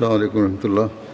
[0.00, 1.07] السلام علیکم ورحمۃ اللہ۔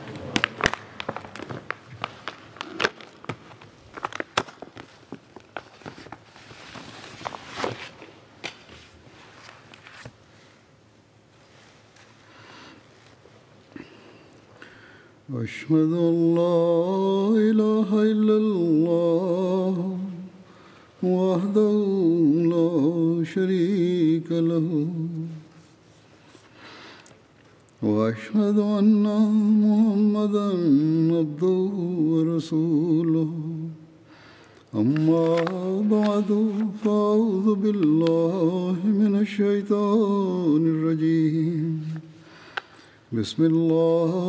[43.34, 44.23] بسم الله.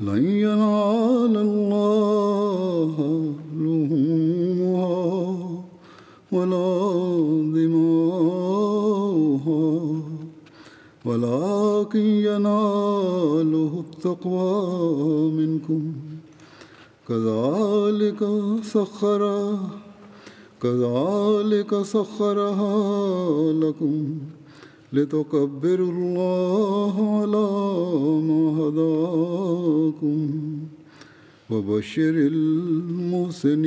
[0.00, 2.96] لن ينال الله
[3.56, 4.96] لحومها
[6.32, 6.68] ولا
[7.56, 8.86] دماؤها
[11.04, 15.82] ولكن يناله التقوى منكم.
[17.08, 18.20] كذلك
[18.62, 19.22] سخر
[20.62, 22.72] كذلك سخرها
[23.52, 24.18] لكم.
[24.92, 27.46] لتكبروا الله على
[28.26, 30.18] ما هداكم
[31.50, 33.64] وبشر المحسنين.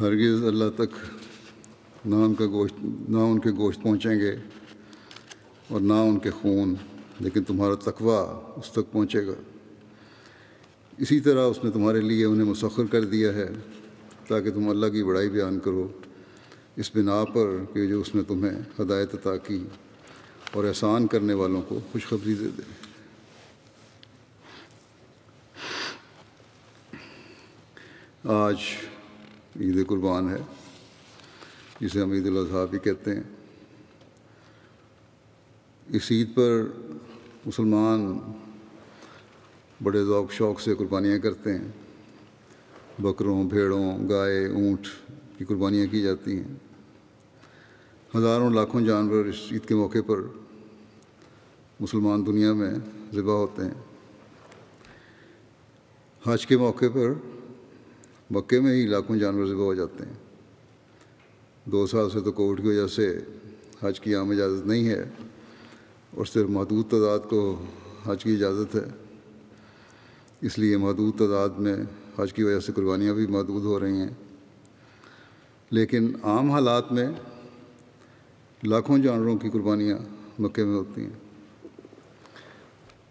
[0.00, 0.92] ہرگز اللہ تک
[2.06, 2.74] نہ ان کا گوشت
[3.08, 4.36] نہ ان کے گوشت پہنچیں گے
[5.68, 6.74] اور نہ ان کے خون،
[7.20, 8.16] لیکن تمہارا تقوی
[8.56, 9.34] اس تک پہنچے گا۔
[10.98, 13.48] اسی طرح اس نے تمہارے لیے انہیں مسخر کر دیا ہے۔
[14.28, 15.88] تاکہ تم اللہ کی بڑائی بیان کرو۔
[16.76, 19.64] اس بنا پر کہ جو اس نے تمہیں ہدایت عطا کی
[20.52, 22.62] اور احسان کرنے والوں کو خوشخبری دے دے۔
[28.24, 28.56] آج
[29.60, 30.38] عید قربان ہے،
[31.80, 33.22] جسے ہم عید الاضحیٰ بھی کہتے ہیں۔
[35.88, 36.62] اس عید پر
[37.46, 38.18] مسلمان
[39.82, 41.87] بڑے ذوق شوق سے قربانیاں کرتے ہیں۔
[42.98, 44.86] بکروں، بھیڑوں، گائے، اونٹ
[45.38, 46.54] کی قربانیاں کی جاتی ہیں۔
[48.16, 50.20] ہزاروں لاکھوں جانور اس عید کے موقع پر
[51.80, 52.74] مسلمان دنیا میں
[53.14, 53.74] ذبح ہوتے ہیں۔
[56.26, 57.12] حج کے موقع پر
[58.30, 60.12] مکے میں ہی لاکھوں جانور ذبح ہو جاتے ہیں۔
[61.64, 63.18] دو سال سے تو کووڈ کی وجہ سے
[63.82, 65.04] حج کی عام اجازت نہیں ہے
[66.16, 67.64] اور صرف محدود تعداد کو
[68.04, 68.84] حج کی اجازت ہے۔
[70.40, 71.76] اس لیے محدود تعداد میں
[72.18, 74.08] حج کی وجہ سے قربانیاں بھی محدود ہو رہی ہیں۔
[75.70, 77.10] لیکن عام حالات میں
[78.62, 79.98] لاکھوں جانوروں کی قربانیاں
[80.38, 81.10] مکے میں ہوتی ہیں،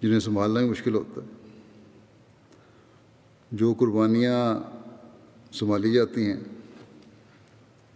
[0.01, 1.27] جنہیں سنبھالنا ہی مشکل ہوتا ہے۔
[3.51, 4.59] جو قربانیاں
[5.53, 6.37] سنبھالی جاتی ہیں،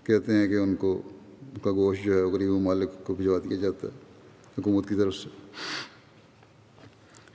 [0.04, 1.02] کہتے ہیں کہ ان کو،
[1.42, 4.00] ان کا گوشت جو ہے، غریب مالک کو بھجوا دیا جاتا ہے
[4.58, 5.30] حکومت کی طرف سے۔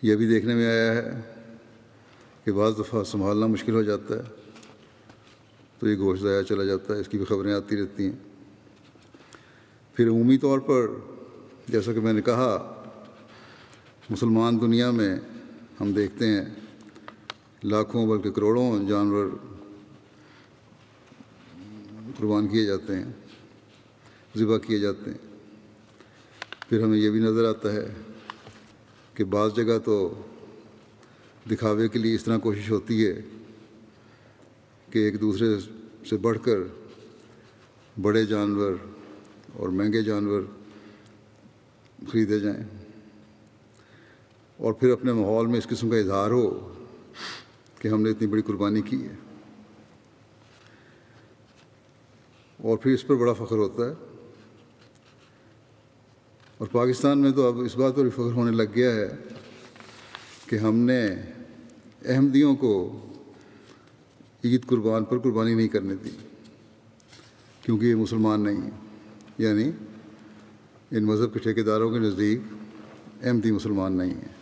[0.02, 1.35] یہ بھی دیکھنے میں آیا ہے۔
[2.46, 4.22] کہ بعض دفعہ سنبھالنا مشکل ہو جاتا ہے،
[5.78, 8.16] تو یہ گوشت ضائع چلا جاتا ہے، اس کی بھی خبریں آتی رہتی ہیں۔
[9.94, 10.86] پھر عمومی طور پر
[11.68, 12.82] جیسا کہ میں نے کہا،
[14.10, 15.16] مسلمان دنیا میں
[15.80, 16.44] ہم دیکھتے ہیں
[17.62, 19.26] لاکھوں بلکہ کروڑوں جانور
[22.18, 23.12] قربان کیے جاتے ہیں،
[24.36, 25.18] ذبح کیے جاتے ہیں۔
[26.68, 27.94] پھر ہمیں یہ بھی نظر آتا ہے
[29.14, 30.22] کہ بعض جگہ تو
[31.50, 33.20] دکھاوے کے لیے اس طرح کوشش ہوتی ہے
[34.88, 35.48] کہ ایک دوسرے
[36.08, 36.58] سے بڑھ کر
[38.00, 38.72] بڑے جانور
[39.52, 40.42] اور مہنگے جانور
[42.10, 42.62] خریدے جائیں
[44.58, 46.48] اور پھر اپنے ماحول میں اس قسم کا اظہار ہو
[47.78, 49.14] کہ ہم نے اتنی بڑی قربانی کی ہے
[52.58, 53.94] اور پھر اس پر بڑا فخر ہوتا ہے
[56.58, 59.08] اور پاکستان میں تو اب اس بات پر بھی فخر ہونے لگ گیا ہے
[60.46, 61.00] کہ ہم نے
[62.06, 63.00] احمدیوں کو
[64.44, 66.10] عید قربان پر قربانی نہیں کرنے دی،
[67.62, 68.70] کیونکہ یہ مسلمان نہیں ہیں۔
[69.38, 69.70] یعنی
[70.90, 72.40] ان مذہب کے ٹھیکیداروں کے نزدیک
[73.22, 74.36] احمدی مسلمان نہیں ہیں۔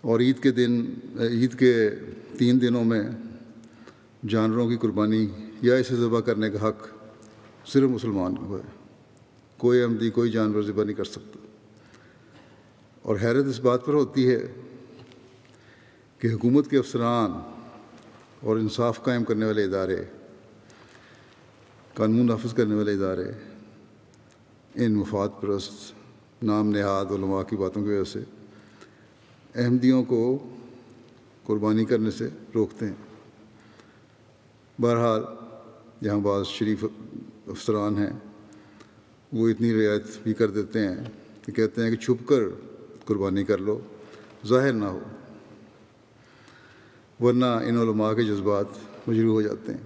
[0.00, 0.86] اور عید کے دن،
[1.18, 1.90] عید کے
[2.38, 3.02] تین دنوں میں
[4.28, 5.26] جانوروں کی قربانی
[5.62, 6.86] یا اسے ذبح کرنے کا حق
[7.66, 8.62] صرف مسلمان کو ہے۔
[9.58, 11.38] کوئی احمدی، کوئی جانور ذبح نہیں کر سکتا۔
[13.02, 14.52] اور حیرت اس بات پر ہوتی ہے
[16.24, 17.32] کہ حکومت کے افسران
[18.40, 20.04] اور انصاف قائم کرنے والے ادارے،
[21.94, 23.24] قانون نافذ کرنے والے ادارے،
[24.74, 25.92] ان مفاد پرست،
[26.42, 28.20] نام نہاد علماء کی باتوں کی وجہ سے
[29.54, 30.48] احمدیوں کو
[31.44, 32.94] قربانی کرنے سے روکتے ہیں۔
[34.78, 35.22] بہرحال
[36.04, 36.84] جہاں بعض شریف
[37.46, 38.18] افسران ہیں،
[39.32, 41.04] وہ اتنی رعایت بھی کر دیتے ہیں
[41.46, 42.42] کہ کہتے ہیں کہ چھپ کر
[43.04, 43.80] قربانی کر لو،
[44.46, 45.00] ظاہر نہ ہو۔
[47.20, 48.66] ورنہ ان علماء کے جذبات
[49.06, 49.80] مجروع ہو جاتے ہیں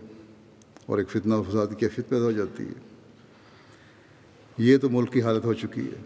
[0.87, 2.73] اور ایک فتنہ فساد کی کیفیت پیدا ہو جاتی ہے۔
[4.59, 6.03] یہ تو ملک کی حالت ہو چکی ہے۔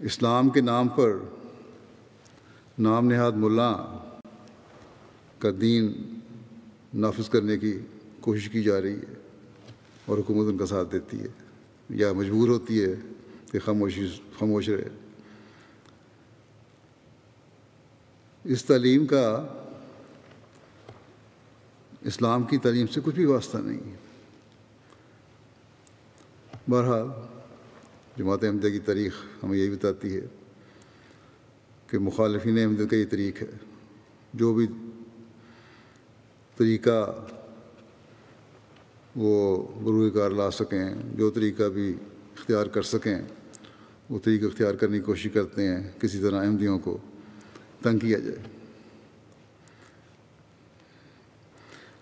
[0.00, 1.18] اسلام کے نام پر
[2.78, 3.72] نام نہاد ملا
[5.38, 5.92] کا دین
[6.94, 7.78] نافذ کرنے کی
[8.20, 9.14] کوشش کی جا رہی ہے
[10.06, 11.28] اور حکومت ان کا ساتھ دیتی ہے۔
[11.90, 12.94] یا مجبور ہوتی ہے
[13.52, 14.06] کہ خاموشی
[14.38, 14.88] خاموش رہے۔
[18.44, 19.46] اس تعلیم کا
[22.00, 23.96] اسلام کی تعلیم سے کچھ بھی واسطہ نہیں ہے۔
[26.68, 27.06] بہرحال،
[28.18, 30.26] جماعت احمدیہ کی تاریخ ہمیں یہی بتاتی ہے
[31.86, 33.50] کہ مخالفین احمد کا یہ طریق ہے۔
[34.34, 34.66] جو بھی
[36.56, 37.26] طریقہ
[39.16, 41.94] وہ بروئے کار لا سکیں، جو طریقہ بھی
[42.38, 43.18] اختیار کر سکیں،
[44.10, 46.98] وہ طریقہ اختیار کرنے کی کوشش کرتے ہیں کسی طرح احمدیوں کو۔
[47.84, 48.38] تنگ کیا جائے۔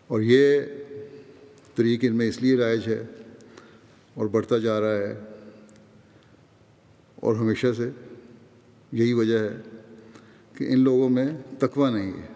[0.06, 0.60] اور یہ
[1.74, 3.06] طریق ان میں اس لیے رائج ہے
[4.14, 5.20] اور بڑھتا جا رہا ہے
[7.16, 7.90] اور ہمیشہ سے
[8.92, 9.60] یہی وجہ ہے
[10.56, 12.26] کہ ان لوگوں میں تقوی نہیں ہے۔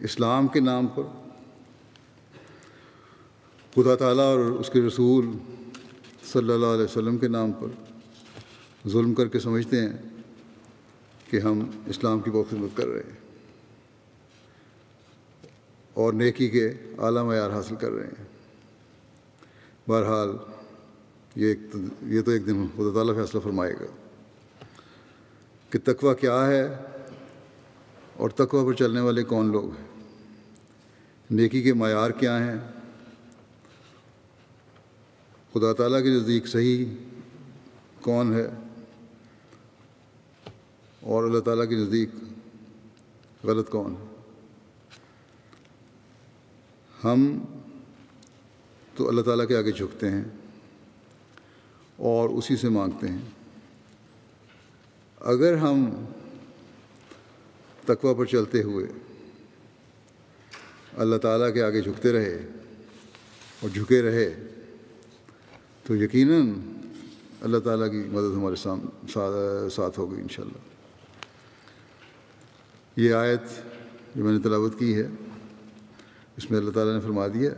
[0.00, 1.02] اسلام کے نام پر
[3.74, 5.26] خدا تعالیٰ اور اس کے رسول
[6.32, 7.68] صلی اللہ علیہ وسلم کے نام پر
[8.88, 10.11] ظلم کر کے سمجھتے ہیں۔
[11.32, 13.18] کہ ہم اسلام کی بہت خدمت کر رہے ہیں
[15.94, 16.68] اور نیکی کے
[16.98, 18.24] اعلیٰ معیار حاصل کر رہے ہیں۔
[19.90, 20.28] بہرحال
[21.36, 21.58] یہ ایک
[22.02, 23.84] یہ تو ایک دن خدا تعالیٰ فیصلہ فرمائے گا
[25.70, 26.68] کہ تقوی کیا ہے
[28.16, 30.04] اور تقوی پر چلنے والے کون لوگ ہیں؟
[31.30, 32.58] نیکی کے معیار کیا ہیں؟
[35.52, 36.86] خدا تعالیٰ کے نزدیک صحیح
[38.00, 38.46] کون ہے؟
[41.02, 42.08] اور اللہ تعالیٰ کے نزدیک
[43.44, 44.06] غلط کون ہے؟
[47.04, 47.38] ہم
[48.96, 50.24] تو اللہ تعالیٰ کے آگے جھکتے ہیں
[51.96, 53.22] اور اسی سے مانگتے ہیں۔
[55.20, 56.04] اگر ہم
[57.86, 58.86] تقوی پر چلتے ہوئے
[60.96, 62.48] اللہ تعالیٰ کے آگے جھکتے رہے
[63.60, 64.28] اور جھکے رہے،
[65.86, 66.52] تو یقیناً
[67.40, 68.56] اللہ تعالیٰ کی مدد ہمارے
[69.70, 70.71] ساتھ ہوگی انشاءاللہ۔
[72.96, 73.40] یہ آیت
[74.14, 75.08] جو میں نے تلاوت کی ہے،
[76.36, 77.50] اس میں اللہ تعالیٰ نے فرما دیا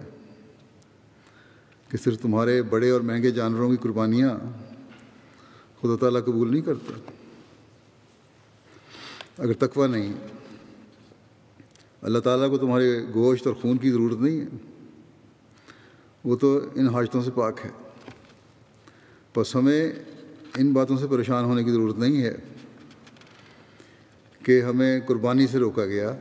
[1.89, 4.39] کہ صرف تمہارے بڑے اور مہنگے جانوروں کی قربانیاں
[5.81, 7.11] خدا تعالیٰ قبول نہیں کرتا
[9.39, 10.13] اگر تقوی نہیں،
[12.03, 14.47] اللہ تعالیٰ کو تمہارے گوشت اور خون کی ضرورت نہیں ہے۔
[16.25, 17.71] وہ تو ان حاجتوں سے پاک ہے۔
[19.37, 19.93] بس ہمیں
[20.57, 22.35] ان باتوں سے پریشان ہونے کی ضرورت نہیں ہے۔
[24.45, 26.17] کہ ہمیں قربانی سے روکا گیا۔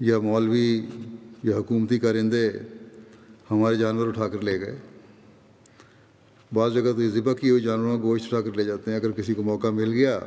[0.00, 0.86] یا مولوی،
[1.42, 2.50] یا حکومتی کارندے
[3.50, 4.78] ہمارے جانور اٹھا کر لے گئے۔
[6.52, 8.98] بعض جگہ تو یہ ذبح کی ہوئی جانوروں کا گوشت اٹھا کر لے جاتے ہیں۔
[8.98, 10.20] اگر کسی کو موقع مل گیا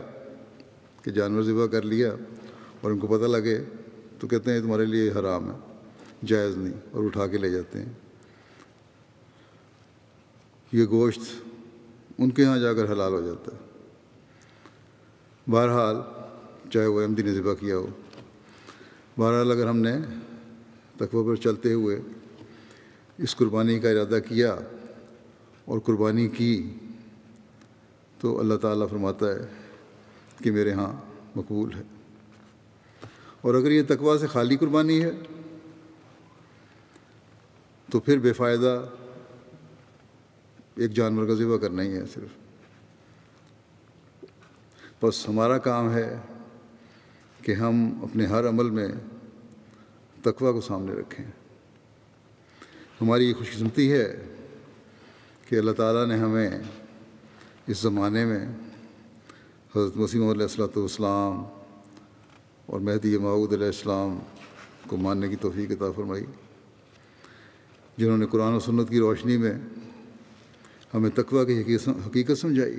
[1.02, 2.16] کہ جانور ذبح کر لیا
[2.82, 3.64] اور ان کو پتہ لگے
[4.20, 5.56] تو کہتے ہیں تمہارے لیے حرام ہے،
[6.26, 7.94] جائز نہیں، اور اٹھا کے لے جاتے ہیں۔
[10.72, 11.22] یہ گوشت
[12.18, 13.68] ان کے یہاں جا کر حلال ہو جاتا ہے۔
[15.52, 15.96] بہرحال
[16.72, 17.88] چاہے وہ احمدی نے ذبح کیا ہو۔
[19.18, 19.94] بہرحال اگر ہم نے
[20.98, 22.02] تقوی پر چلتے ہوئے
[23.18, 24.56] اس قربانی کا ارادہ کیا
[25.66, 26.74] اور قربانی کی
[28.20, 29.40] تو اللہ تعالیٰ فرماتا ہے
[30.44, 30.94] کہ میرے ہاں
[31.36, 31.82] مقبول ہے۔
[33.42, 35.12] اور اگر یہ تقوی سے خالی قربانی ہے
[37.92, 38.86] تو پھر بے فائدہ
[40.76, 42.30] ایک جانور کا ذبح کرنا ہی ہے صرف۔
[45.04, 46.18] بس ہمارا کام ہے
[47.48, 48.88] کہ ہم اپنے ہر عمل میں
[50.24, 51.26] تقوا کو سامنے رکھیں۔
[53.02, 54.08] ہماری یہ خوش قسمتی ہے
[55.50, 56.50] کہ اللہ تعالیٰ نے ہمیں
[57.68, 58.40] اس زمانے میں
[59.76, 61.44] حضرت مسیم علیہ السلۃ والسلام
[62.66, 64.20] اور مہدی معود علیہ السلام
[64.88, 66.26] کو ماننے کی توفیق عطا فرمائی،
[67.98, 69.54] جنہوں نے قرآن و سنت کی روشنی میں
[70.94, 72.78] ہمیں تقوا کی حقیقت سمجھائی۔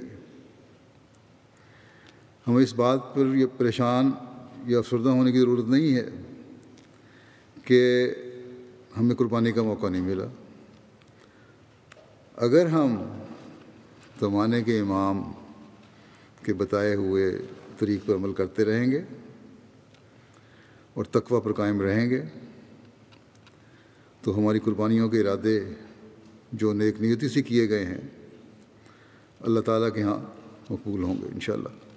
[2.46, 4.10] ہمیں اس بات پر یہ پریشان
[4.68, 6.08] یا افسردہ ہونے کی ضرورت نہیں ہے
[7.64, 8.14] کہ
[8.96, 10.26] ہمیں قربانی کا موقع نہیں ملا۔
[12.36, 12.96] اگر ہم
[14.20, 15.22] زمانے کے امام
[16.44, 17.38] کے بتائے ہوئے
[17.78, 19.02] طریق پر عمل کرتے رہیں گے
[20.94, 22.22] اور تقوی پر قائم رہیں گے،
[24.22, 25.60] تو ہماری قربانیوں کے ارادے
[26.52, 28.00] جو نیک نیتی سے کیے گئے ہیں،
[29.40, 30.18] اللہ تعالیٰ کے ہاں
[30.70, 31.87] مقبول ہوں گے انشاءاللہ۔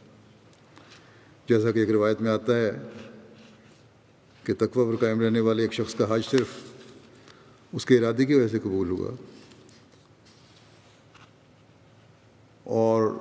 [1.51, 2.71] جیسا کہ ایک روایت میں آتا ہے
[4.43, 6.47] کہ تقوی پر قائم رہنے والے ایک شخص کا حج صرف
[7.73, 9.11] اس کے ارادے کی وجہ سے قبول ہوا
[12.63, 13.17] اور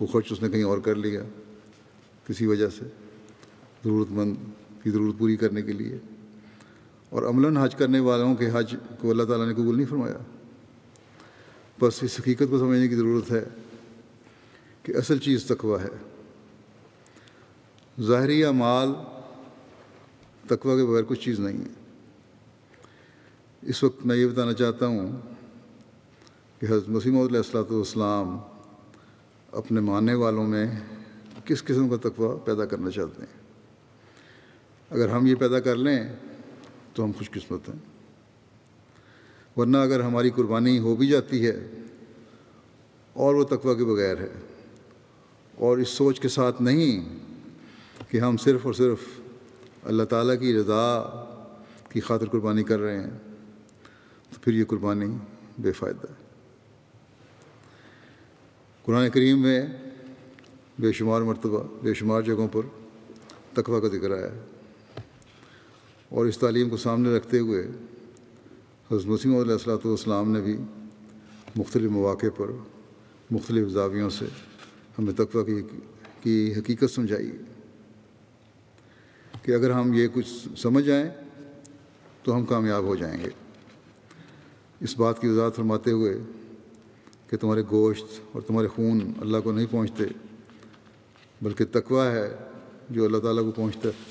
[0.00, 1.22] وہ خرچ اس نے کہیں اور کر لیا
[2.26, 2.84] کسی وجہ سے
[3.84, 4.34] ضرورت مند
[4.82, 5.98] کی ضرورت پوری کرنے کے لیے
[7.10, 10.18] اور عملاً حج کرنے والوں کے حج کو اللہ تعالیٰ نے قبول نہیں فرمایا۔
[11.80, 13.44] بس اس حقیقت کو سمجھنے کی ضرورت ہے
[14.82, 16.15] کہ اصل چیز تقوی ہے۔
[18.00, 18.88] ظاہری مال
[20.48, 21.68] تقوی کے بغیر کچھ چیز نہیں ہے۔
[23.62, 25.20] اس وقت میں یہ بتانا چاہتا ہوں
[26.60, 28.38] کہ حضرت مسیم علیہ السلاۃ والسلام
[29.52, 30.66] اپنے ماننے والوں میں
[31.44, 33.40] کس قسم کا تقوی پیدا کرنا چاہتے ہیں؟
[34.90, 36.08] اگر ہم یہ پیدا کر لیں
[36.94, 37.76] تو ہم خوش قسمت ہیں۔
[39.58, 41.70] ورنہ اگر ہماری قربانی ہو بھی جاتی ہے
[43.12, 44.32] اور وہ تقوی کے بغیر ہے
[45.54, 47.25] اور اس سوچ کے ساتھ نہیں
[48.08, 48.98] کہ ہم صرف اور صرف
[49.82, 51.02] اللہ تعالیٰ کی رضا
[51.88, 53.10] کی خاطر قربانی کر رہے ہیں،
[54.30, 55.16] تو پھر یہ قربانی
[55.58, 56.26] بے فائدہ ہے۔
[58.82, 59.66] قرآن کریم میں
[60.78, 62.62] بے شمار مرتبہ، بے شمار جگہوں پر
[63.52, 64.40] تقوی کا ذکر آیا ہے۔
[66.08, 67.68] اور اس تعلیم کو سامنے رکھتے ہوئے
[68.90, 70.56] حضرت مسیم علیہ السلاۃ والسلام نے بھی
[71.56, 72.46] مختلف مواقع پر
[73.30, 74.24] مختلف زاویوں سے
[74.98, 75.78] ہمیں تقوی کی
[76.22, 77.32] کی حقیقت سمجھائی۔
[79.46, 81.10] کہ اگر ہم یہ کچھ سمجھ جائیں
[82.22, 83.28] تو ہم کامیاب ہو جائیں گے۔
[84.80, 86.18] اس بات کی وضاحت فرماتے ہوئے
[87.30, 90.04] کہ تمہارے گوشت اور تمہارے خون اللہ کو نہیں پہنچتے،
[91.42, 92.36] بلکہ تقوی ہے
[92.90, 94.04] جو اللہ تعالیٰ کو پہنچتا ہے۔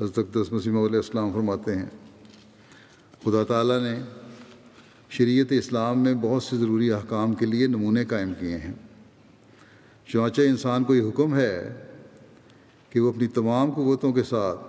[0.00, 1.88] حضرت اقدس مسیم علیہ السلام فرماتے ہیں،
[3.24, 3.98] خدا تعالیٰ نے
[5.08, 8.74] شریعت اسلام میں بہت سے ضروری احکام کے لیے نمونے قائم کیے ہیں۔
[10.08, 11.84] چنانچہ انسان کو یہ حکم ہے
[12.90, 14.60] کہ وہ اپنی تمام قوتوں کے ساتھ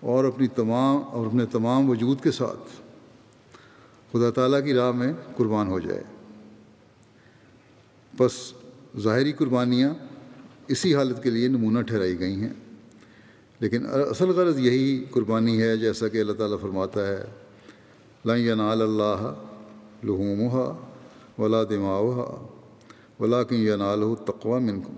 [0.00, 2.76] اور اپنی تمام اور اپنے تمام وجود کے ساتھ
[4.12, 6.02] خدا تعالیٰ کی راہ میں قربان ہو جائے۔
[8.18, 8.52] بس
[8.98, 9.94] ظاہری قربانیاں
[10.68, 12.52] اسی حالت کے لیے نمونہ ٹھہرائی گئی ہیں۔
[13.60, 17.24] لیکن اصل غرض یہی قربانی ہے جیسا کہ اللہ تعالیٰ فرماتا ہے
[18.24, 19.34] لائن اللہ
[20.04, 20.72] لحومہ
[21.40, 22.36] ولا دماؤ
[23.20, 23.76] ولا کہ یا
[24.26, 24.92] تقوا منکم۔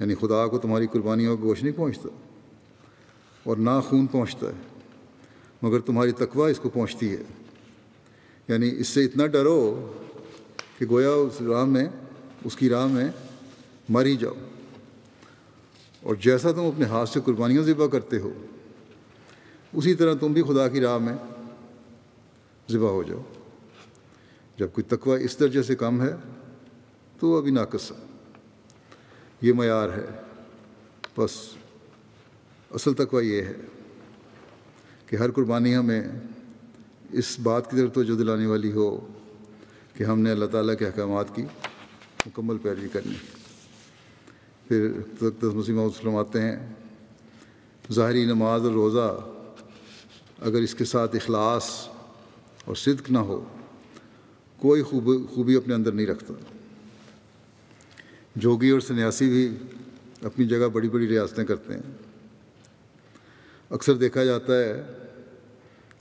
[0.00, 2.08] یعنی خدا کو تمہاری قربانیوں کا گوشت نہیں پہنچتا
[3.44, 4.80] اور نہ خون پہنچتا ہے،
[5.62, 7.22] مگر تمہاری تقوی اس کو پہنچتی ہے۔
[8.48, 9.92] یعنی اس سے اتنا ڈرو
[10.78, 11.84] کہ گویا اس راہ میں،
[12.44, 13.08] اس کی راہ میں
[13.88, 14.34] مر ہی جاؤ۔
[16.02, 18.32] اور جیسا تم اپنے ہاتھ سے قربانیاں ذبح کرتے ہو،
[19.72, 21.16] اسی طرح تم بھی خدا کی راہ میں
[22.70, 23.22] ذبح ہو جاؤ۔
[24.58, 26.12] جب کوئی تقوی اس درجے سے کم ہے،
[27.20, 28.09] تو وہ ابھی ناقص ہے۔
[29.42, 30.06] یہ معیار ہے۔
[31.18, 31.30] بس،
[32.70, 33.54] اصل تقوی یہ ہے
[35.06, 36.08] کہ ہر قربانی ہمیں
[37.12, 39.06] اس بات کی طرف توجہ دلانے والی ہو
[39.94, 41.42] کہ ہم نے اللہ تعالیٰ کے احکامات کی
[42.26, 43.14] مکمل پیروی کرنی۔
[44.68, 44.92] پھر
[45.42, 46.72] مسیم وسلم آتے ہیں۔
[47.92, 49.26] ظاہری نماز اور روزہ
[50.38, 51.88] اگر اس کے ساتھ اخلاص
[52.64, 53.44] اور صدق نہ ہو،
[54.56, 56.34] کوئی خوب، خوبی اپنے اندر نہیں رکھتا۔
[58.40, 59.48] جوگی اور سنیاسی بھی
[60.22, 61.92] اپنی جگہ بڑی بڑی ریاستیں کرتے ہیں۔
[63.70, 64.82] اکثر دیکھا جاتا ہے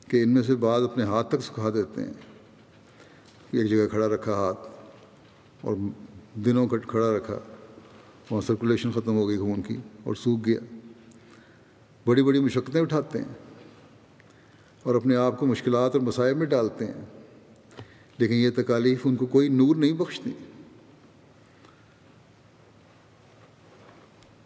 [0.10, 2.14] کہ ان میں سے بعض اپنے ہاتھ تک سکھا دیتے ہیں
[3.52, 4.68] ایک جگہ کھڑا رکھا ہاتھ
[5.62, 5.76] اور
[6.46, 7.40] دنوں کا کھڑا رکھا،
[8.30, 10.60] وہاں سرکولیشن ختم ہو گئی خون کی اور سوکھ گیا۔
[12.06, 13.34] بڑی بڑی مشقتیں اٹھاتے ہیں
[14.84, 17.06] اور اپنے آپ کو مشکلات اور مسائل میں ڈالتے ہیں،
[18.18, 20.32] لیکن یہ تکالیف ان کو کوئی نور نہیں بخشتی۔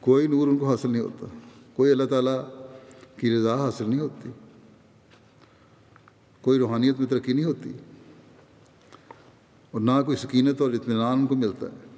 [0.04, 1.26] کوئی نور ان کو حاصل نہیں ہوتا،
[1.74, 2.38] کوئی اللہ تعالیٰ
[3.18, 4.30] کی رضا حاصل نہیں ہوتی،
[6.42, 7.72] کوئی روحانیت میں ترقی نہیں ہوتی
[9.72, 11.92] اور نہ کوئی سکینت اور اطمینان ان کو ملتا ہے،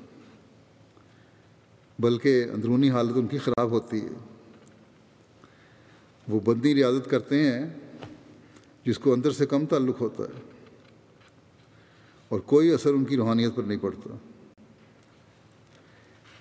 [2.00, 4.14] بلکہ اندرونی حالت ان کی خراب ہوتی ہے۔
[6.28, 7.66] وہ بندی ریاضت کرتے ہیں
[8.84, 10.42] جس کو اندر سے کم تعلق ہوتا ہے
[12.32, 14.16] اور کوئی اثر ان کی روحانیت پر نہیں پڑتا۔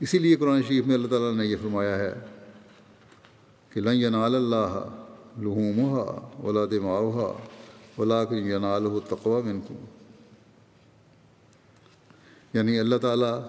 [0.05, 2.15] اسی لیے قرآن شریف میں اللہ تعالیٰ نے یہ فرمایا ہے
[3.71, 4.89] کہ لن ینال اللہ
[5.39, 6.01] لحومہ
[6.43, 7.33] اولاد معاوہ
[7.99, 9.75] ولا کہ ینال ہو تقوا منکم۔
[12.53, 13.43] یعنی اللہ تعالیٰ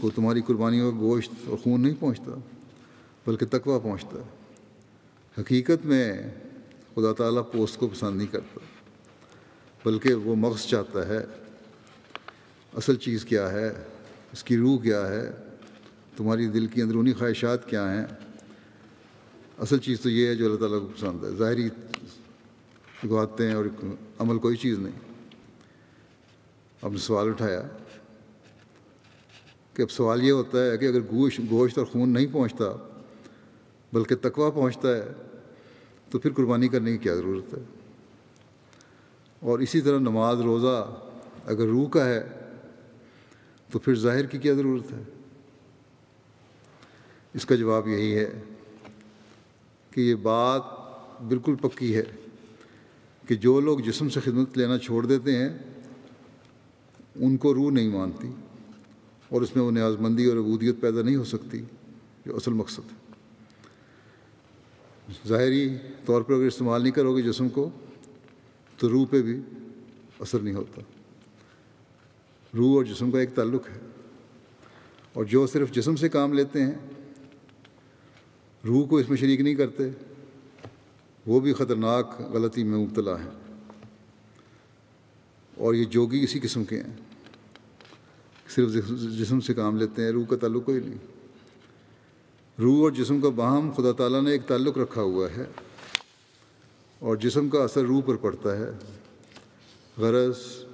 [0.00, 2.38] کو تمہاری قربانیوں کا گوشت اور خون نہیں پہنچتا،
[3.26, 4.36] بلکہ تقوا پہنچتا ہے۔
[5.40, 6.22] حقیقت میں
[6.94, 8.58] خدا تعالیٰ پوسٹ کو پسند نہیں کرتا،
[9.84, 11.18] بلکہ وہ مغز چاہتا ہے
[12.76, 13.72] اصل چیز کیا ہے؟
[14.34, 15.30] اس کی روح کیا ہے؟
[16.16, 18.06] تمہاری دل کی اندرونی خواہشات کیا ہیں؟
[19.58, 21.68] اصل چیز تو یہ ہے جو اللہ تعالیٰ کو پسند ہے۔ ظاہری
[23.08, 23.64] گواتے ہیں اور
[24.18, 25.14] عمل کوئی چیز نہیں۔
[26.82, 27.62] اب نے سوال اٹھایا
[29.74, 32.88] کہ اب سوال یہ ہوتا ہے کہ اگر گوشت گوشت اور خون نہیں پہنچتا،
[33.92, 35.12] بلکہ تقوا پہنچتا ہے،
[36.10, 37.62] تو پھر قربانی کرنے کی کیا ضرورت ہے؟
[39.40, 41.00] اور اسی طرح نماز، روزہ
[41.44, 42.43] اگر روح کا ہے
[43.74, 45.02] تو پھر ظاہر کی کیا ضرورت ہے؟
[47.34, 48.40] اس کا جواب یہی ہے
[49.90, 50.62] کہ یہ بات
[51.22, 52.02] بالکل پکی ہے
[53.28, 55.48] کہ جو لوگ جسم سے خدمت لینا چھوڑ دیتے ہیں،
[57.14, 58.30] ان کو روح نہیں مانتی
[59.28, 61.62] اور اس میں وہ نیاز مندی اور عبودیت پیدا نہیں ہو سکتی
[62.26, 63.14] جو اصل مقصد ہے۔
[65.28, 65.76] ظاہری
[66.06, 67.70] طور پر اگر استعمال نہیں کرو گے جسم کو،
[68.76, 69.40] تو روح پہ بھی
[70.20, 70.80] اثر نہیں ہوتا۔
[72.56, 73.78] روح اور جسم کا ایک تعلق ہے۔
[75.12, 76.74] اور جو صرف جسم سے کام لیتے ہیں،
[78.66, 79.82] روح کو اس میں شریک نہیں کرتے،
[81.26, 83.30] وہ بھی خطرناک غلطی میں مبتلا ہیں۔
[85.56, 86.96] اور یہ جوگی اسی قسم کے ہیں۔
[88.48, 88.68] صرف
[89.18, 90.98] جسم سے کام لیتے ہیں، روح کا تعلق کوئی نہیں۔
[92.60, 95.44] روح اور جسم کا باہم خدا تعالیٰ نے ایک تعلق رکھا ہوا ہے۔
[96.98, 98.70] اور جسم کا اثر روح پر پڑتا ہے۔
[99.98, 100.64] غرض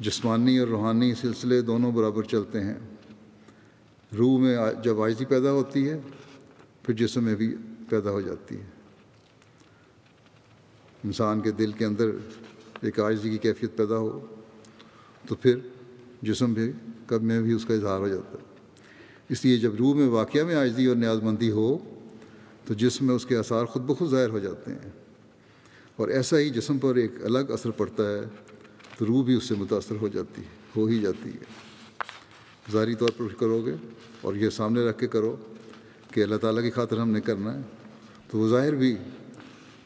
[0.00, 2.74] جسمانی اور روحانی سلسلے دونوں برابر چلتے ہیں۔
[4.18, 6.00] روح میں جب آجزی پیدا ہوتی ہے،
[6.82, 7.56] پھر جسم میں بھی
[7.88, 8.64] پیدا ہو جاتی ہے۔
[11.04, 12.10] انسان کے دل کے اندر
[12.80, 14.26] ایک آجزی کی کیفیت پیدا ہو،
[15.28, 15.58] تو پھر
[16.22, 16.72] جسم بھی،
[17.06, 18.56] کب میں بھی اس کا اظہار ہو جاتا ہے۔
[19.28, 21.78] اس لیے جب روح میں واقعہ میں آجزی اور نیاز مندی ہو،
[22.64, 24.90] تو جسم میں اس کے اثار خود بخود ظاہر ہو جاتے ہیں۔
[25.96, 28.20] اور ایسا ہی جسم پر ایک الگ اثر پڑتا ہے۔
[28.98, 31.44] تو روح بھی اس سے متاثر ہو جاتی ہے، ہو ہی جاتی ہے۔
[32.72, 33.74] ظاہری طور پر کرو گے
[34.20, 35.36] اور یہ سامنے رکھ کے کرو
[36.12, 37.60] کہ اللہ تعالیٰ کی خاطر ہم نے کرنا ہے،
[38.30, 38.96] تو وہ ظاہر بھی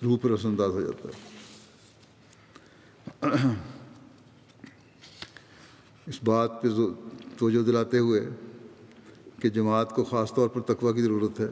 [0.05, 1.31] روح پر اثر انداز ہو جاتا ہے۔
[6.07, 6.69] اس بات پہ
[7.39, 8.29] توجہ دلاتے ہوئے
[9.43, 11.49] کہ جماعت کو خاص طور پر تقوی کی ضرورت ہے۔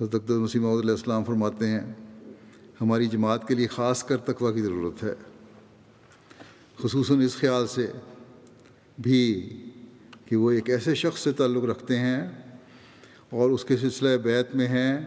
[0.00, 1.92] حضرت مسیم علیہ السلام فرماتے ہیں،
[2.80, 5.14] ہماری جماعت کے لیے خاص کر تقوی کی ضرورت ہے۔
[6.82, 7.86] خصوصاً اس خیال سے
[8.98, 9.50] بھی
[10.24, 12.28] کہ وہ ایک ایسے شخص سے تعلق رکھتے ہیں
[13.30, 15.00] اور اس کے سلسلہ بیت میں ہیں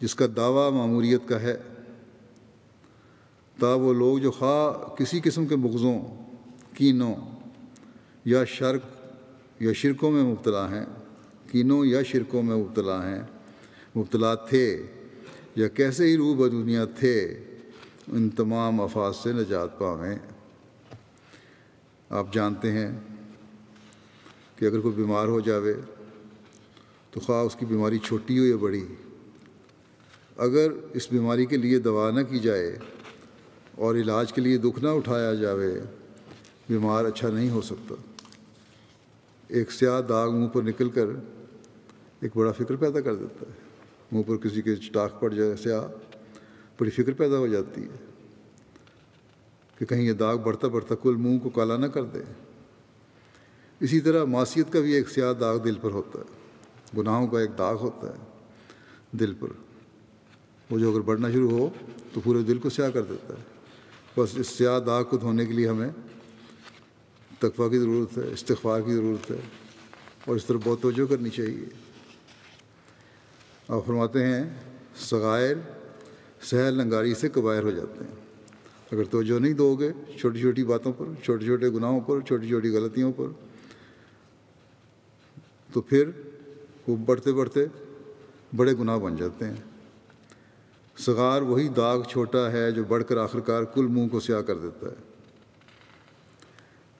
[0.00, 1.56] جس کا دعویٰ معموریت کا ہے۔
[3.60, 6.00] تا وہ لوگ جو خواہ کسی قسم کے مغزوں
[6.74, 7.14] کینوں
[8.24, 8.82] یا شرک
[9.60, 10.86] یا شرکوں میں مبتلا ہیں،
[11.50, 13.22] کینوں یا شرکوں میں مبتلا ہیں،
[13.96, 14.82] مبتلا تھے
[15.56, 17.44] یا کیسے ہی روح دنیا تھے،
[18.08, 20.18] ان تمام افاظ سے نجات پاویں۔
[22.14, 23.00] آپ جانتے ہیں
[24.56, 25.74] کہ اگر کوئی بیمار ہو جاوے
[27.10, 28.84] تو خواہ اس کی بیماری چھوٹی ہو یا بڑی،
[30.36, 32.78] اگر اس بیماری کے لیے دوا نہ کی جائے
[33.74, 35.80] اور علاج کے لیے دکھ نہ اٹھایا جاوے،
[36.68, 37.94] بیمار اچھا نہیں ہو سکتا۔
[39.48, 41.06] ایک سیاہ داغ منہ پر نکل کر
[42.20, 43.52] ایک بڑا فکر پیدا کر دیتا ہے۔
[44.12, 45.86] منہ پر کسی کے چٹاخ پڑ جائے، سیاہ،
[46.78, 48.13] بڑی فکر پیدا ہو جاتی ہے۔
[49.78, 52.18] کہ کہیں یہ داغ بڑھتا بڑھتا کل منہ کو کالا نہ کر دے۔
[53.80, 56.44] اسی طرح معاشیت کا بھی ایک سیاہ داغ دل پر ہوتا ہے۔
[57.00, 58.24] گناہوں کا ایک داغ ہوتا ہے
[59.12, 59.48] دل پر۔
[60.70, 61.70] وہ جو اگر بڑھنا شروع ہو
[62.12, 63.42] تو پورے دل کو سیاہ کر دیتا ہے۔
[64.16, 65.90] بس اس سیاہ داغ کو دھونے کے لیے ہمیں
[67.38, 69.40] تقفہ کی ضرورت ہے، استغفار کی ضرورت ہے
[70.24, 71.66] اور اس طرح بہت توجہ کرنی چاہیے۔
[73.68, 74.44] آپ فرماتے ہیں
[74.96, 75.56] سغائر
[76.42, 78.23] سہل لنگاری سے قبائر ہو جاتے ہیں۔
[78.94, 82.70] اگر توجہ نہیں دو گے چھوٹی چھوٹی باتوں پر، چھوٹے چھوٹے گناہوں پر، چھوٹی چھوٹی
[82.70, 83.26] غلطیوں پر،
[85.72, 86.10] تو پھر
[86.88, 87.66] وہ بڑھتے بڑھتے
[88.56, 89.56] بڑے گناہ بن جاتے ہیں۔
[90.98, 94.58] صغار وہی داغ چھوٹا ہے جو بڑھ کر آخر کار کل منہ کو سیاہ کر
[94.58, 94.94] دیتا ہے۔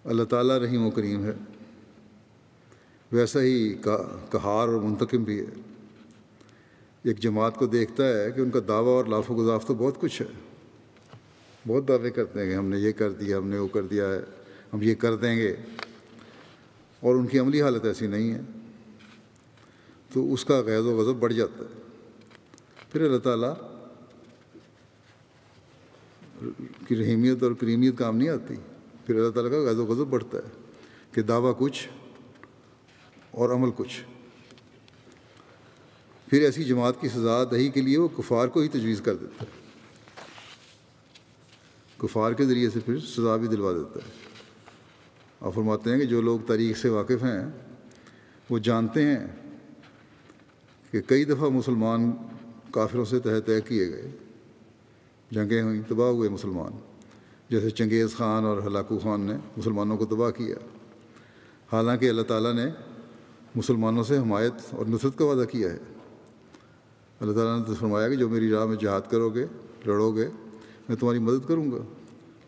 [0.05, 1.33] اللہ تعالیٰ رحیم و کریم ہے۔
[3.13, 3.75] ویسا ہی
[4.31, 5.61] کہار اور منتقم بھی ہے۔
[7.03, 10.01] ایک جماعت کو دیکھتا ہے کہ ان کا دعویٰ اور لاف و گزاف تو بہت
[10.01, 10.54] کچھ ہے۔
[11.67, 14.09] بہت دعوے کرتے ہیں کہ ہم نے یہ کر دیا، ہم نے وہ کر دیا
[14.09, 14.21] ہے
[14.73, 15.57] ہم یہ کر دیں گے۔
[17.01, 18.41] اور ان کی عملی حالت ایسی نہیں ہے۔
[20.13, 21.81] تو اس کا غیر و غضب بڑھ جاتا ہے۔
[22.93, 23.55] پھر اللہ تعالیٰ
[26.89, 28.55] کی رحیمیت اور کریمیت کام نہیں آتی۔
[29.07, 30.63] پھر اللہ تعالیٰ کا غیر و غضب بڑھتا ہے
[31.13, 31.89] کہ دعویٰ کچھ
[33.31, 34.05] اور عمل کچھ۔
[36.29, 39.45] پھر ایسی جماعت کی سزا دہی کے لیے وہ کفار کو ہی تجویز کر دیتا
[39.45, 39.64] ہے۔
[42.07, 44.11] کفار کے ذریعے سے پھر سزا بھی دلوا دیتا ہے۔
[45.41, 47.51] آپ فرماتے ہیں کہ جو لوگ تاریخ سے واقف ہیں،
[48.51, 49.27] وہ جانتے ہیں
[50.91, 52.13] کہ کئی دفعہ مسلمان
[52.71, 54.11] کافروں سے تہ طے کیے گئے۔
[55.31, 56.73] جنگیں ہوئیں، تباہ ہوئے مسلمان۔
[57.49, 60.57] جیسے چنگیز خان اور ہلاکو خان نے مسلمانوں کو تباہ کیا۔
[61.73, 62.67] حالانکہ اللہ تعالیٰ نے
[63.55, 65.79] مسلمانوں سے حمایت اور نصرت کا وعدہ کیا ہے۔
[67.21, 69.47] اللہ تعالیٰ نے تو فرمایا کہ جو میری راہ میں جہاد کرو گے،
[69.87, 70.29] لڑو گے
[70.89, 71.79] میں تمہاری مدد کروں گا،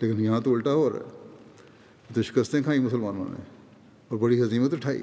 [0.01, 1.27] لیکن یہاں تو الٹا ہو رہا ہے۔
[2.14, 3.40] تو شکستیں کھائیں مسلمانوں نے
[4.09, 5.03] اور بڑی حضیمت اٹھائی۔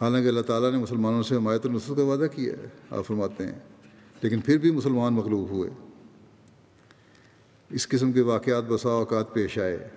[0.00, 3.58] حالانکہ اللہ تعالیٰ نے مسلمانوں سے حمایت اور کا وعدہ کیا ہے، آپ فرماتے ہیں۔
[4.22, 5.70] لیکن پھر بھی مسلمان مغلوب ہوئے۔
[7.70, 9.88] اس قسم کے واقعات بسا اوقات پیش آئے۔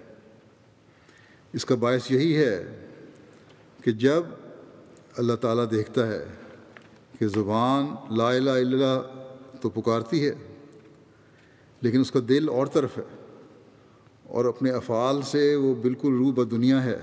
[1.53, 2.85] اس کا باعث یہی ہے
[3.83, 4.23] کہ جب
[5.17, 6.25] اللہ تعالیٰ دیکھتا ہے
[7.19, 7.85] کہ زبان
[8.17, 9.01] لا الہ الا اللہ
[9.61, 10.48] تو پکارتی ہے
[11.81, 13.03] لیکن اس کا دل اور طرف ہے
[14.23, 16.99] اور اپنے افعال سے وہ بالکل روح ب دنیا ہے،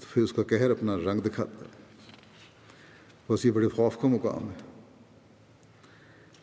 [0.00, 1.70] تو پھر اس کا کہر اپنا رنگ دکھاتا ہے۔
[3.28, 4.82] بس یہ بڑے خوف کا مقام ہے۔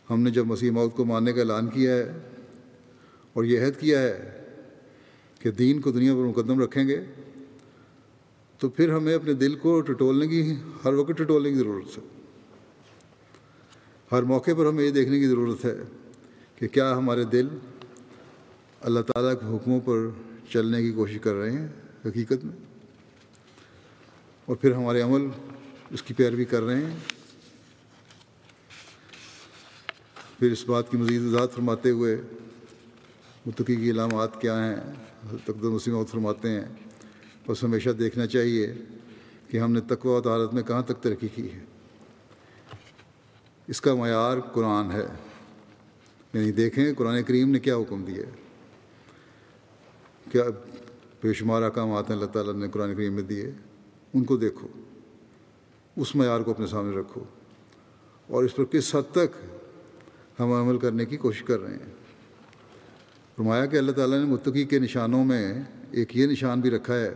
[0.09, 2.19] ہم نے جب مسیح موت کو ماننے کا اعلان کیا ہے
[3.33, 4.45] اور یہ عہد کیا ہے
[5.39, 7.03] کہ دین کو دنیا پر مقدم رکھیں گے،
[8.57, 12.03] تو پھر ہمیں اپنے دل کو ٹٹولنے کی، ہر وقت ٹٹولنے کی ضرورت ہے۔
[14.11, 15.77] ہر موقع پر ہمیں یہ دیکھنے کی ضرورت ہے
[16.61, 17.47] کہ کیا ہمارے دل
[18.81, 19.97] اللہ تعالیٰ کے حکموں پر
[20.49, 21.67] چلنے کی کوشش کر رہے ہیں
[22.05, 22.57] حقیقت میں؟
[24.45, 25.27] اور پھر ہمارے عمل
[25.89, 26.97] اس کی پیروی کر رہے ہیں؟
[30.39, 32.21] پھر اس بات کی مزید وضاحت فرماتے ہوئے
[33.45, 34.75] متقی کی علامات کیا ہیں؟
[35.45, 36.65] تقدم مسلم فرماتے ہیں،
[37.47, 38.73] بس ہمیشہ دیکھنا چاہیے
[39.47, 41.59] کہ ہم نے تقوی و عدالت میں کہاں تک ترقی کی ہے؟
[43.67, 45.30] اس کا معیار قرآن ہے۔
[46.33, 48.31] یعنی دیکھیں قرآن کریم نے کیا حکم دیا ہے
[50.31, 50.43] کیا
[51.23, 53.51] بے شمار احکامات ہیں اللہ تعالیٰ نے قرآن کریم میں دیے؟
[54.13, 54.67] ان کو دیکھو،
[55.95, 57.23] اس معیار کو اپنے سامنے رکھو۔
[58.27, 59.55] اور اس پر کس حد تک
[60.39, 61.93] ہم عمل کرنے کی کوشش کر رہے ہیں؟
[63.35, 65.53] فرمایا کہ اللہ تعالیٰ نے متقی کے نشانوں میں
[65.91, 67.13] ایک یہ نشان بھی رکھا ہے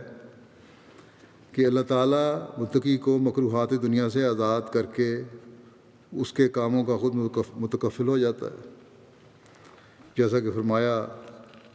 [1.52, 5.22] کہ اللہ تعالیٰ متقی کو مقروحات دنیا سے آزاد کر کے
[6.12, 7.14] اس کے کاموں کا خود
[7.56, 8.75] متکفل ہو جاتا ہے۔
[10.16, 11.06] جیسا کہ فرمایا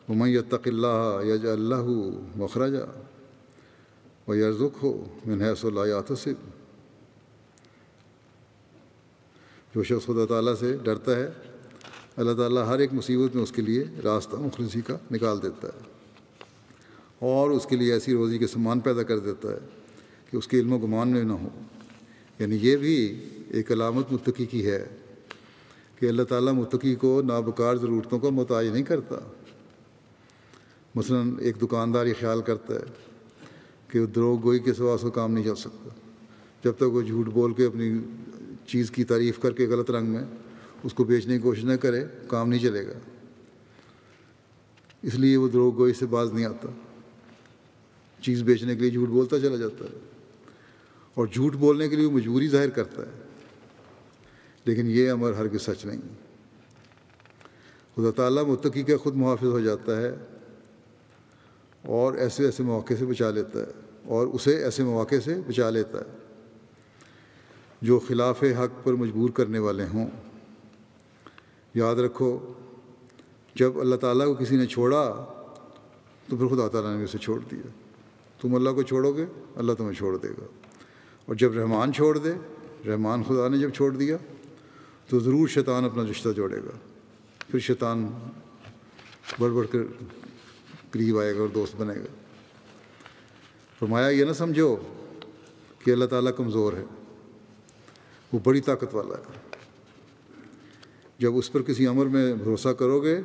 [0.10, 1.84] ممیت اللہ یج اللہ
[2.36, 2.84] مخرجہ
[4.30, 6.34] و یرزق ہو منحص اللہ یاتسب
[9.76, 11.30] جو شخص خدا تعالیٰ سے ڈرتا ہے،
[12.18, 15.92] اللہ تعالیٰ ہر ایک مصیبت میں اس کے لیے راستہ مخلصی کا نکال دیتا ہے۔
[17.20, 19.58] اور اس کے لیے ایسی روزی کے سامان پیدا کر دیتا ہے
[20.32, 21.48] کہ اس کے علم و گمان میں نہ ہو۔
[22.40, 24.86] یعنی یہ بھی ایک علامت متقی کی ہے۔
[26.02, 29.16] کہ اللہ تعالیٰ متقی کو نابکار ضرورتوں کا محتاج نہیں کرتا۔
[30.96, 32.80] مثلا ایک دکاندار یہ خیال کرتا ہے
[33.88, 35.90] کہ دروغ گوئی کے سوا اس کا کام نہیں چل سکتا۔
[36.64, 38.00] جب تک وہ جھوٹ بول کے اپنی
[38.68, 40.24] چیز کی تعریف کر کے غلط رنگ میں
[40.84, 42.94] اس کو بیچنے کی کوشش نہ کرے، کام نہیں چلے گا۔
[45.02, 46.68] اس لیے وہ دروغ گوئی سے باز نہیں آتا۔
[48.22, 50.00] چیز بیچنے کے لیے جھوٹ بولتا چلا جاتا ہے
[51.14, 53.31] اور جھوٹ بولنے کے لیے وہ مجبوری ظاہر کرتا ہے۔
[54.66, 56.32] لیکن یہ امر ہر کے سچ نہیں۔
[57.96, 60.16] خدا تعالیٰ متقی کا خود محافظ ہو جاتا ہے
[61.86, 63.66] اور ایسے ایسے مواقع سے بچا لیتا ہے
[64.06, 66.18] اور اسے ایسے مواقع سے بچا لیتا ہے
[67.82, 70.10] جو خلاف حق پر مجبور کرنے والے ہوں۔
[71.74, 72.54] یاد رکھو،
[73.56, 75.26] جب اللہ تعالیٰ کو کسی نے چھوڑا
[76.30, 77.68] تو پھر خدا تعالیٰ نے اسے چھوڑ دیا۔
[78.42, 80.46] تم اللہ کو چھوڑو گے، اللہ تمہیں چھوڑ دے گا۔
[81.26, 82.34] اور جب رحمان چھوڑ دے،
[82.88, 84.18] رحمان خدا نے جب چھوڑ دیا
[85.12, 86.78] تو ضرور شیطان اپنا رشتہ جوڑے گا۔
[87.48, 88.12] پھر شیطان
[89.40, 89.80] بڑھ بڑھ کر
[90.92, 92.16] قریب آئے گا اور دوست بنے گا۔
[93.80, 94.76] فرمایا، یہ نہ سمجھو
[95.80, 96.84] کہ اللہ تعالیٰ کمزور ہے۔
[98.34, 99.56] وہ بڑی طاقت والا ہے۔
[101.20, 103.22] جب اس پر کسی عمر میں بھروسہ کرو گے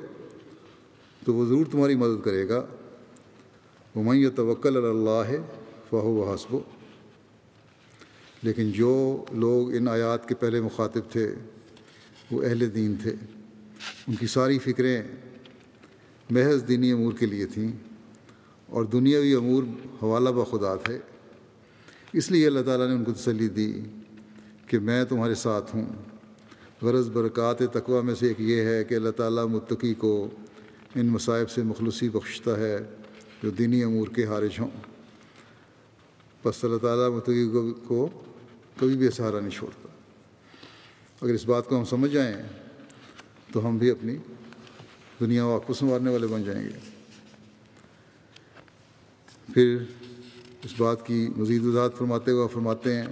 [1.25, 2.67] تو وہ ضرور تمہاری مدد کرے گا۔
[3.95, 5.39] وہ میں توکل اللہ ہے
[5.91, 6.57] فہو و حسب
[8.43, 11.35] لیکن جو لوگ ان آیات کے پہلے مخاطب تھے
[12.31, 13.15] وہ اہل دین تھے۔
[14.09, 15.03] ان کی ساری فکریں
[16.31, 17.73] محض دینی امور کے لیے تھیں
[18.67, 19.63] اور دنیاوی امور
[20.03, 20.99] حوالہ بخدا تھے۔
[22.13, 23.81] اس لیے اللہ تعالیٰ نے ان کو تسلی دی
[24.67, 25.85] کہ میں تمہارے ساتھ ہوں۔
[26.83, 30.31] غرض برکات تقوی میں سے ایک یہ ہے کہ اللہ تعالیٰ متقی کو
[30.95, 32.79] ان مصائب سے مخلصی بخشتا ہے
[33.43, 34.71] جو دینی امور کے حارج ہوں۔
[36.45, 37.51] بس اللہ تعالیٰ متقی
[37.87, 38.09] کو
[38.81, 39.89] کبھی بھی سہارا نہیں چھوڑتا۔
[41.21, 42.37] اگر اس بات کو ہم سمجھ جائیں
[43.53, 44.17] تو ہم بھی اپنی
[45.21, 46.79] دنیا واپس سنوارنے والے بن جائیں گے۔
[49.55, 49.77] پھر
[50.65, 53.07] اس بات کی مزید وضاحت فرماتے ہوئے فرماتے ہیں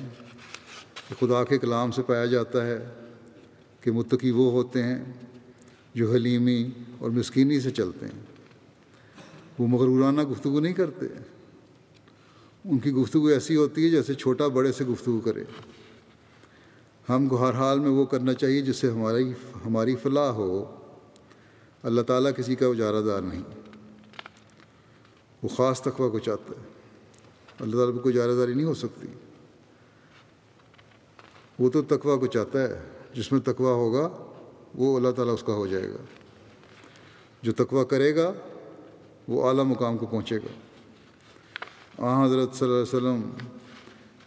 [1.09, 2.79] کہ خدا کے کلام سے پایا جاتا ہے
[3.81, 5.05] کہ متقی وہ ہوتے ہیں
[5.95, 8.23] جو حلیمی اور مسکینی سے چلتے ہیں۔
[9.59, 11.07] وہ مغرورانہ گفتگو نہیں کرتے۔
[12.65, 15.45] ان کی گفتگو ایسی ہوتی ہے جیسے چھوٹا بڑے سے گفتگو کرے۔
[17.09, 19.33] ہم کو ہر حال میں وہ کرنا چاہیے جس سے ہماری
[19.67, 20.81] ہماری فلاح ہو۔
[21.83, 23.43] اللہ تعالیٰ کسی کا اجارہ دار نہیں۔
[25.43, 26.69] وہ خاص تقوی کو چاہتا ہے۔
[27.61, 29.07] اللہ تعالیٰ کو اجارہ داری نہیں ہو سکتی۔
[31.59, 34.09] وہ تو تقوی کو چاہتا ہے۔ جس میں تقوی ہوگا،
[34.75, 36.05] وہ اللہ تعالیٰ اس کا ہو جائے گا۔
[37.43, 38.33] جو تقوی کرے گا،
[39.29, 40.47] وہ اعلیٰ مقام کو پہنچے گا۔
[42.07, 43.31] آ، حضرت صلی اللہ علیہ وسلم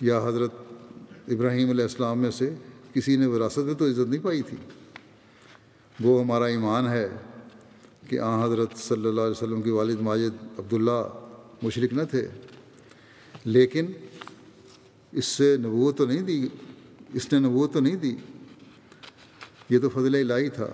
[0.02, 0.52] یا حضرت
[1.28, 2.56] ابراہیم علیہ السلام میں سے
[2.98, 4.58] کسی نے وراثت میں تو عزت نہیں پائی تھی۔
[6.00, 7.10] وہ ہمارا ایمان ہے
[8.08, 11.30] کہ آ حضرت صلی اللہ علیہ وسلم کی والد ماجد عبداللہ
[11.64, 12.28] مشرق نہ تھے۔
[13.46, 13.86] لیکن
[15.12, 16.48] اس سے نبوت تو نہیں دی،
[17.14, 18.16] اس نے نبوت تو نہیں دی۔
[19.70, 20.68] یہ تو فضل الہی تھا۔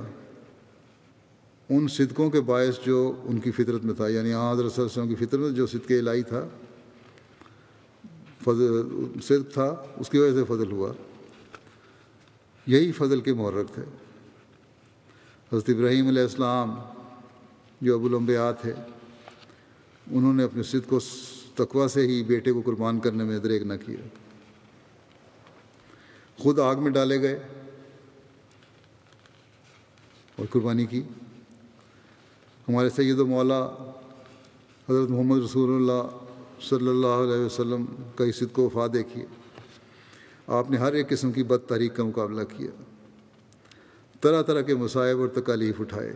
[1.70, 4.94] ان صدقوں کے باعث جو ان کی فطرت میں تھا یعنی آ حضرت صلی اللہ
[4.94, 6.48] علیہ وسلم کی فطرت میں جو صدق الہی تھا،
[8.44, 8.82] فضل،
[9.24, 10.94] صدق تھا، اس کی وجہ سے فضل ہوا۔
[12.66, 13.82] یہی فضل کے محرک تھے۔
[15.54, 16.76] حضرت ابراہیم علیہ السلام
[17.82, 18.74] جو ابو الانبیاء تھے،
[20.12, 21.00] انہوں نے اپنے صدق کو
[21.56, 24.08] تقوا سے ہی بیٹے کو قربان کرنے میں دریک نہ کیا۔
[26.38, 27.40] خود آگ میں ڈالے گئے
[30.36, 31.02] اور قربانی کی۔
[32.68, 33.66] ہمارے سید و مولا
[34.90, 36.18] حضرت محمد رسول اللہ
[36.62, 39.26] صلی اللہ علیہ وسلم کا صدق و وفا دیکھیے۔
[40.48, 42.84] آپ نے ہر ایک قسم کی بد تحریک کا مقابلہ کیا۔
[44.22, 46.14] طرح طرح کے مصائب اور تکالیف اٹھائے۔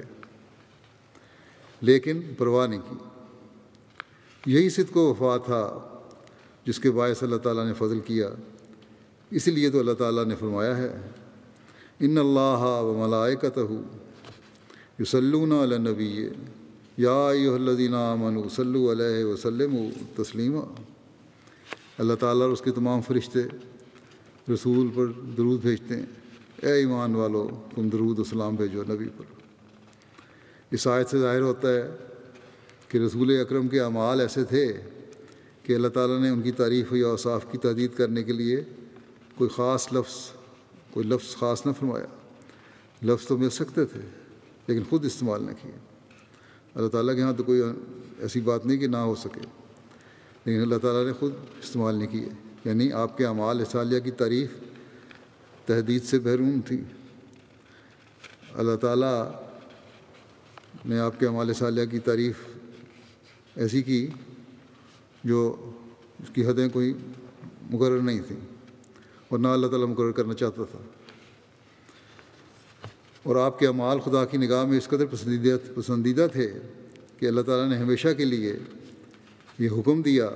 [1.81, 2.95] لیکن پرواہ نہیں کی۔
[4.53, 5.79] یہی صدق و وفا تھا
[6.65, 8.29] جس کے باعث اللہ تعالیٰ نے فضل کیا۔
[9.31, 10.97] اسی لیے تو اللہ تعالیٰ نے فرمایا ہے،
[11.99, 13.59] ان اللہ و ملائکتہ
[15.01, 16.29] یسلون علی نبی
[16.97, 20.61] یا الدین امن وسلو علیہ وسلم و تسلیمہ
[21.97, 23.39] اللہ تعالیٰ اور اس کے تمام فرشتے
[24.53, 25.05] رسول پر
[25.37, 26.05] درود بھیجتے ہیں۔
[26.63, 29.23] اے ایمان والو، تم درود السلام بھیجو نبی پر۔
[30.71, 31.95] اس آیت سے ظاہر ہوتا ہے
[32.87, 34.73] کہ رسول اکرم کے اعمال ایسے تھے
[35.63, 38.63] کہ اللہ تعالیٰ نے ان کی تعریف یا اوصاف کی تحدید کرنے کے لیے
[39.35, 40.31] کوئی خاص لفظ،
[40.91, 42.05] کوئی لفظ خاص نہ فرمایا۔
[43.03, 44.01] لفظ تو مل سکتے تھے،
[44.67, 45.71] لیکن خود استعمال نہ کیے۔
[46.75, 47.61] اللہ تعالیٰ کے ہاں تو کوئی
[48.19, 49.45] ایسی بات نہیں کہ نہ ہو سکے،
[50.45, 51.33] لیکن اللہ تعالیٰ نے خود
[51.63, 54.49] استعمال نہیں کیے۔ یعنی آپ کے اعمال اصالیہ کی تعریف
[55.65, 56.83] تحدید سے بیرون تھی۔
[58.53, 59.31] اللہ تعالیٰ
[60.85, 62.35] نے آپ کے اعمال صالیہ کی تعریف
[63.55, 64.07] ایسی کی
[65.23, 65.71] جو
[66.19, 66.93] اس کی حدیں کوئی
[67.71, 68.39] مقرر نہیں تھیں
[69.27, 70.79] اور نہ اللہ تعالیٰ مقرر کرنا چاہتا تھا۔
[73.23, 76.53] اور آپ کے اعمال خدا کی نگاہ میں اس قدر پسندیدہ پسندیدہ تھے
[77.17, 78.57] کہ اللہ تعالیٰ نے ہمیشہ کے لیے
[79.59, 80.29] یہ حکم دیا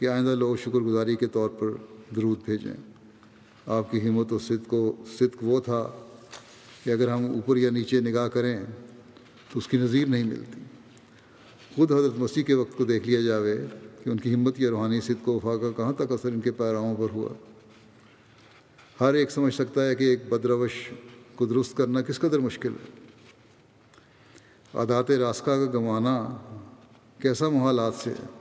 [0.00, 1.66] کہ آئندہ لوگ شکر گزاری کے طور پر
[2.16, 2.74] درود بھیجیں۔
[3.66, 5.90] آپ کی ہمت و صدق و صدق وہ تھا
[6.84, 8.60] کہ اگر ہم اوپر یا نیچے نگاہ کریں
[9.52, 10.60] تو اس کی نظیر نہیں ملتی۔
[11.76, 13.56] خود حضرت مسیح کے وقت کو دیکھ لیا جاوے
[14.04, 16.50] کہ ان کی ہمت یا روحانی صدق و وفا کا کہاں تک اثر ان کے
[16.50, 17.28] پیراؤں پر ہوا۔
[19.00, 20.72] ہر ایک سمجھ سکتا ہے کہ ایک بدروش
[21.34, 23.00] کو درست کرنا کس قدر مشکل ہے۔
[24.74, 26.28] عادات راسکا کا گنوانا
[27.18, 28.39] کیسا محالات سے ہے۔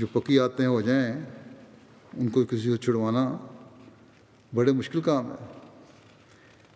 [0.00, 1.24] جو پکی آتے ہو جائیں،
[2.12, 3.36] ان کو کسی سے چھڑوانا
[4.54, 5.46] بڑے مشکل کام ہے۔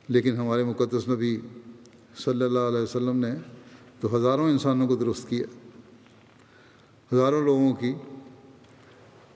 [0.08, 1.40] لیکن ہمارے مقدس نبی
[2.16, 3.30] صلی اللہ علیہ وسلم نے
[4.00, 5.46] تو ہزاروں انسانوں کو درست کیا۔
[7.12, 7.94] ہزاروں لوگوں کی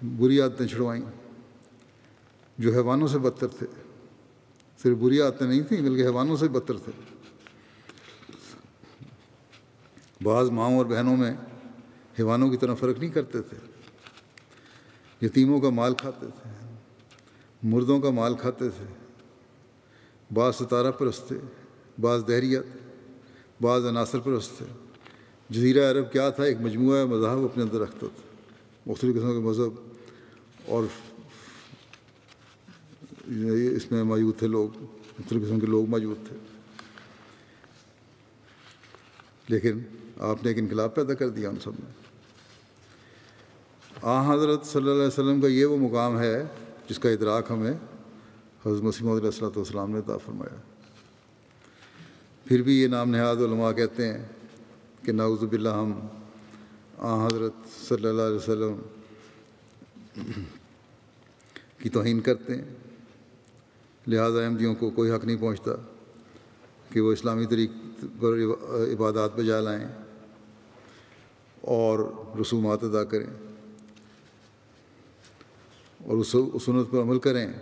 [0.03, 1.05] بری عادتیں چھڑوائیں۔
[2.59, 3.67] جو حیوانوں سے بدتر تھے۔
[4.83, 6.93] صرف بری عادتیں نہیں تھیں، بلکہ حیوانوں سے بدتر تھے۔
[10.23, 11.33] بعض ماؤں اور بہنوں میں
[12.19, 13.68] حیوانوں کی طرح فرق نہیں کرتے تھے۔
[15.23, 16.51] یتیموں کا مال کھاتے تھے،
[17.63, 18.85] مردوں کا مال کھاتے تھے۔
[20.35, 21.37] بعض ستارہ پرست تھے،
[22.01, 22.63] بعض دہریت
[23.63, 24.67] بعض عناصر پرست تھے۔
[25.51, 28.23] جزیرہ عرب کیا تھا؟ ایک مجموعہ مذاہب اپنے اندر رکھتا تھا،
[28.87, 29.71] مختلف قسم کے مذہب۔
[30.67, 30.85] اور
[33.73, 34.83] اس میں موجود تھے لوگ،
[35.19, 36.37] مختلف قسم کے لوگ موجود تھے۔
[39.49, 39.79] لیکن
[40.19, 42.08] آپ نے ایک انقلاب پیدا کر دیا ان سب میں۔
[44.03, 46.45] آ، حضرت صلی اللہ علیہ وسلم کا یہ وہ مقام ہے
[46.89, 47.73] جس کا ادراک ہمیں
[48.67, 50.57] حضرت مسیم علیہ السلۃ والسلام نے عطا فرمایا۔
[52.45, 54.25] پھر بھی یہ نام نہاد علماء کہتے ہیں
[55.03, 56.01] کہ ناؤز باللہ ہم
[56.99, 57.53] آ، حضرت
[57.89, 58.77] صلی اللہ علیہ وسلم
[61.79, 62.65] کی توہین کرتے ہیں۔
[64.07, 65.73] لہٰذا احمدیوں کو کوئی حق نہیں پہنچتا
[66.93, 67.71] کہ وہ اسلامی طریق
[68.21, 68.39] پر
[68.93, 69.89] عبادات بجا لائیں
[71.61, 71.99] اور
[72.41, 73.48] رسومات ادا کریں۔
[76.05, 76.29] اور اس
[76.65, 77.53] سنت پر عمل کریں۔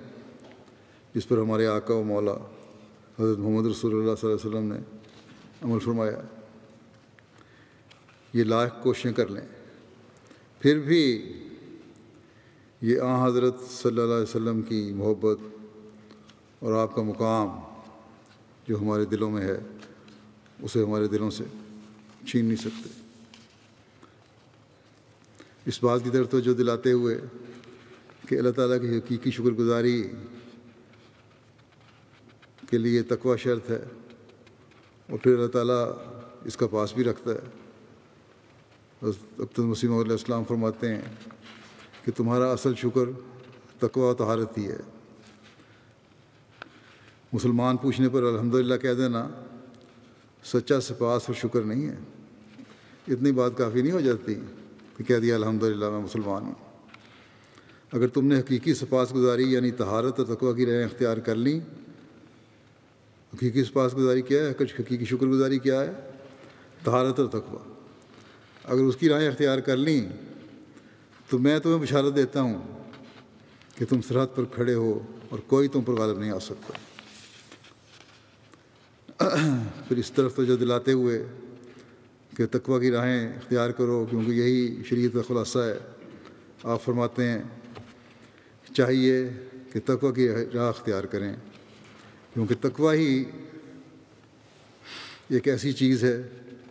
[1.14, 2.35] جس پر ہمارے آقا و مولا
[3.20, 4.79] حضرت محمد رسول اللہ صلی اللہ علیہ وسلم نے
[5.62, 6.20] عمل فرمایا۔
[8.33, 9.46] یہ لاکھ کوششیں کر لیں۔
[10.59, 11.33] پھر بھی
[12.81, 15.38] یہ آ حضرت صلی اللہ علیہ وسلم کی محبت
[16.59, 17.49] اور آپ کا مقام
[18.68, 19.59] جو ہمارے دلوں میں ہے،
[20.62, 21.44] اسے ہمارے دلوں سے
[22.27, 22.88] چھین نہیں سکتے۔
[25.66, 27.20] اس بات کی طرف توجہ دلاتے ہوئے
[28.26, 30.10] کہ اللہ تعالیٰ کی حقیقی شکر گزاری
[32.70, 33.84] کے لیے تقوی شرط ہے
[35.10, 35.92] اور پھر اللہ تعالیٰ
[36.44, 37.38] اس کا پاس بھی رکھتا ہے۔
[39.02, 41.00] ابت مسیم علیہ السلام فرماتے ہیں
[42.04, 43.10] کہ تمہارا اصل شکر
[43.78, 44.76] تقوی و تہارت ہی ہے۔
[47.32, 49.28] مسلمان پوچھنے پر الحمدللہ کہہ دینا،
[50.44, 51.96] سچا سپاس اور شکر نہیں ہے۔
[53.08, 54.34] اتنی بات کافی نہیں ہو جاتی
[54.96, 56.65] کہ کہہ دیا الحمدللہ میں مسلمان ہوں۔
[57.92, 61.61] اگر تم نے حقیقی سپاس گزاری یعنی تہارت اور تقوی کی رہیں اختیار کر لیں
[63.35, 65.92] حقیقی سپاس گزاری کیا ہے؟ حقیقی شکر گزاری کیا ہے؟
[66.85, 67.72] تہارت اور تقوی۔
[68.64, 70.09] اگر اس کی رائے اختیار کر لیں
[71.29, 72.83] تو میں تمہیں بشارت دیتا ہوں
[73.79, 76.72] کہ تم سرحد پر کھڑے ہو اور کوئی تم پر غالب نہیں آ سکتا۔
[79.88, 81.27] پھر اس طرف توجہ دلاتے ہوئے
[82.37, 85.79] کہ تقوی کی راہیں اختیار کرو، کیونکہ یہی شریعت کا خلاصہ ہے۔
[86.62, 87.42] آپ فرماتے ہیں
[88.76, 89.28] چاہیے
[89.72, 91.36] کہ تقوی کی راہ اختیار کریں،
[92.34, 93.24] کیونکہ تقوی ہی
[95.28, 96.22] ایک ایسی چیز ہے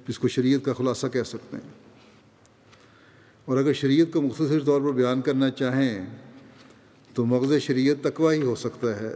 [0.07, 1.73] جس کو شریعت کا خلاصہ کہہ سکتے ہیں۔
[3.45, 6.05] اور اگر شریعت کو مختصر طور پر بیان کرنا چاہیں
[7.13, 9.13] تو مغز شریعت تقوی ہی ہو سکتا ہے۔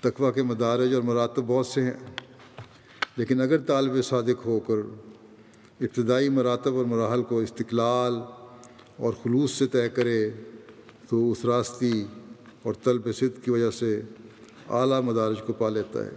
[0.00, 2.00] تقوی کے مدارج اور مراتب بہت سے ہیں،
[3.16, 4.74] لیکن اگر طالب صادق ہو کر
[5.80, 8.14] ابتدائی مراتب اور مراحل کو استقلال
[8.96, 10.30] اور خلوص سے طے کرے
[11.08, 12.06] تو اس راستی
[12.62, 14.02] اور طلب صد کی وجہ سے
[14.68, 16.10] اعلیٰ مدارج کو پا لیتا ہے۔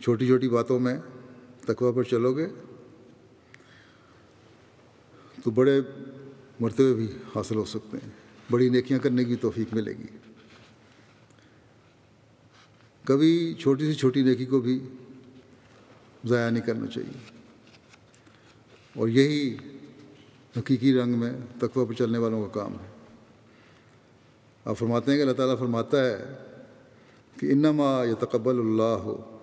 [0.00, 0.96] چھوٹی چھوٹی باتوں میں
[1.60, 2.46] تقوی پر چلو گے
[5.44, 5.80] تو بڑے
[6.60, 7.06] مرتبے بھی
[7.36, 8.10] حاصل ہو سکتے ہیں۔
[8.50, 10.06] بڑی نیکیاں کرنے کی توفیق ملے گی۔
[13.04, 14.80] کبھی چھوٹی سی چھوٹی نیکی کو بھی
[16.24, 17.35] ضائع نہیں کرنا چاہیے۔
[18.96, 19.56] اور یہی
[20.56, 22.90] حقیقی رنگ میں تقوی پر چلنے والوں کا کام ہے۔
[24.64, 26.24] آپ فرماتے ہیں کہ اللہ تعالیٰ فرماتا ہے
[27.40, 29.38] کہ انما یا تقبل اللہ ہو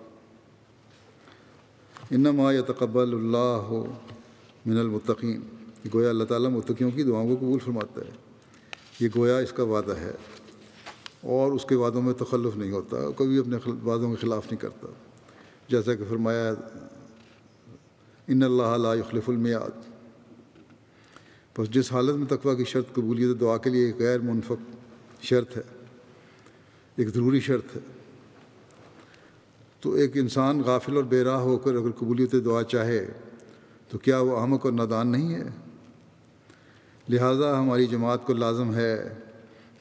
[2.10, 3.92] انما یا تقبل اللہ ہو
[4.66, 5.40] من المتقین۔
[5.94, 8.10] گویا اللہ تعالیٰ متقیوں کی دعاؤں کو قبول فرماتا ہے۔
[9.00, 10.12] یہ گویا اس کا وعدہ ہے۔
[11.20, 14.86] اور اس کے وعدوں میں تخلف نہیں ہوتا، کبھی اپنے وعدوں کے خلاف نہیں کرتا۔
[15.68, 16.52] جیسا کہ فرمایا
[18.28, 19.92] ان اللہ لا یخلف المیاد
[21.58, 25.56] بس جس حالت میں تقوی کی شرط قبولیت دعا کے لیے ایک غیر منفق شرط
[25.56, 25.62] ہے،
[26.96, 27.80] ایک ضروری شرط ہے،
[29.80, 33.06] تو ایک انسان غافل اور بے راہ ہو کر اگر قبولیت دعا چاہے
[33.88, 35.44] تو کیا وہ احمق اور نادان نہیں ہے؟
[37.08, 38.96] لہٰذا ہماری جماعت کو لازم ہے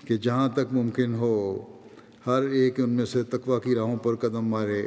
[0.07, 1.33] کہ جہاں تک ممکن ہو،
[2.27, 4.83] ہر ایک ان میں سے تقوی کی راہوں پر قدم مارے۔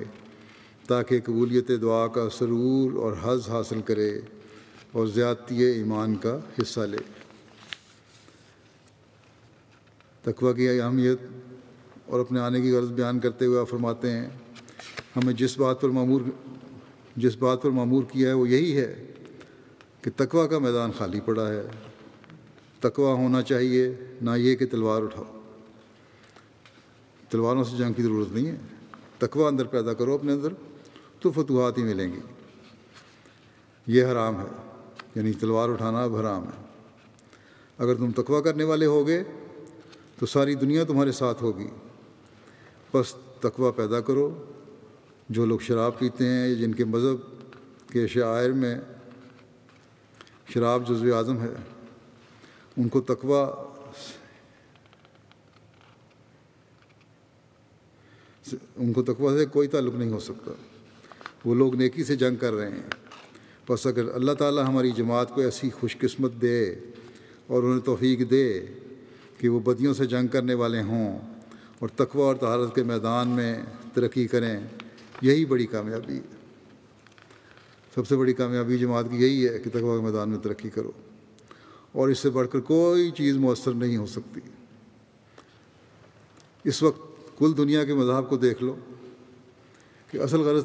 [0.89, 4.21] تاکہ قبولیت دعا کا سرور اور حض حاصل کرے
[4.93, 6.97] اور زیادتی ایمان کا حصہ لے۔
[10.23, 11.19] تقوی کی اہمیت
[12.07, 14.27] اور اپنے آنے کی غرض بیان کرتے ہوئے آپ فرماتے ہیں،
[15.17, 16.21] ہمیں جس بات پر معمور،
[17.17, 19.07] جس بات پر معمور کیا ہے وہ یہی ہے
[20.03, 21.63] کہ تقوا کا میدان خالی پڑا ہے۔
[22.81, 25.41] تقوا ہونا چاہیے، نہ یہ کہ تلوار اٹھاؤ۔
[27.31, 28.57] تلواروں سے جنگ کی ضرورت نہیں ہے۔
[29.19, 30.49] تقوا اندر پیدا کرو اپنے اندر۔
[31.33, 32.21] تو فتوحات ہی ملیں گی۔
[33.87, 34.47] یہ حرام ہے
[35.15, 36.65] یعنی تلوار اٹھانا اب حرام ہے۔
[37.79, 39.23] اگر تم تقوا کرنے والے ہوگے،
[40.19, 41.69] تو ساری دنیا تمہارے ساتھ ہوگی۔
[42.95, 44.45] بس تقوا پیدا کرو۔
[45.29, 47.43] جو لوگ شراب پیتے ہیں جن کے مذہب
[47.91, 48.81] کے شاعر میں
[50.49, 51.53] شراب جزو اعظم ہے،
[52.77, 53.73] ان کو تقوا
[58.77, 60.51] ان کو تقوا سے کوئی تعلق نہیں ہو سکتا۔
[61.47, 62.83] وہ لوگ نیکی سے جنگ کر رہے ہیں۔
[63.69, 66.75] بس اگر اللہ تعالیٰ ہماری جماعت کو ایسی خوش قسمت دے
[67.47, 68.67] اور انہیں توفیق دے
[69.39, 71.19] کہ وہ بدیوں سے جنگ کرنے والے ہوں
[71.79, 73.59] اور تقوی اور تہارت کے میدان میں
[73.95, 74.61] ترقی کریں،
[75.23, 76.37] یہی بڑی کامیابی ہے۔
[77.95, 80.91] سب سے بڑی کامیابی جماعت کی یہی ہے کہ تقوی کے میدان میں ترقی کرو۔
[81.93, 84.41] اور اس سے بڑھ کر کوئی چیز مؤثر نہیں ہو سکتی۔
[86.65, 87.01] اس وقت
[87.39, 88.77] کل دنیا کے مذہب کو دیکھ لو۔
[90.11, 90.65] کہ اصل غرض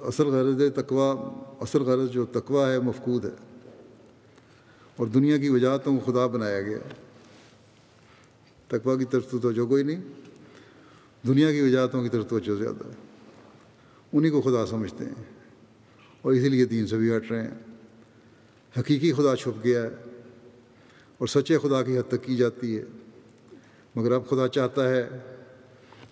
[0.00, 1.14] اصل غرض تقوا
[1.60, 3.30] اصل غرض جو تقوا ہے مفقود ہے۔
[4.96, 6.78] اور دنیا کی وجاہتوں کو خدا بنایا گیا۔
[8.68, 10.02] تقوا کی طرف توجہ کوئی نہیں،
[11.26, 12.94] دنیا کی وجاہتوں کی طرف توجہ زیادہ ہے۔
[14.12, 15.14] انہیں کو خدا سمجھتے ہیں۔
[16.22, 17.54] اور اسی لیے دین سے بھی ہٹ رہے ہیں۔
[18.78, 19.88] حقیقی خدا چھپ گیا ہے
[21.18, 22.84] اور سچے خدا کی حد تک کی جاتی ہے۔
[23.94, 25.08] مگر اب خدا چاہتا ہے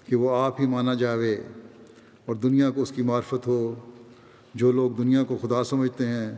[0.07, 1.37] کہ وہ آپ ہی مانا جاوے۔
[2.29, 3.75] اور دنیا کو اس کی معرفت ہو،
[4.55, 6.37] جو لوگ دنیا کو خدا سمجھتے ہیں،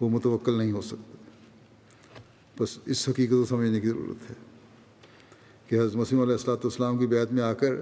[0.00, 1.18] وہ متوقل نہیں ہو سکتے۔
[2.60, 4.34] بس اس حقیقت کو سمجھنے کی ضرورت ہے
[5.66, 7.72] کہ حضرت مسیم علیہ السلاۃ والسلام کی بیعت میں آ کر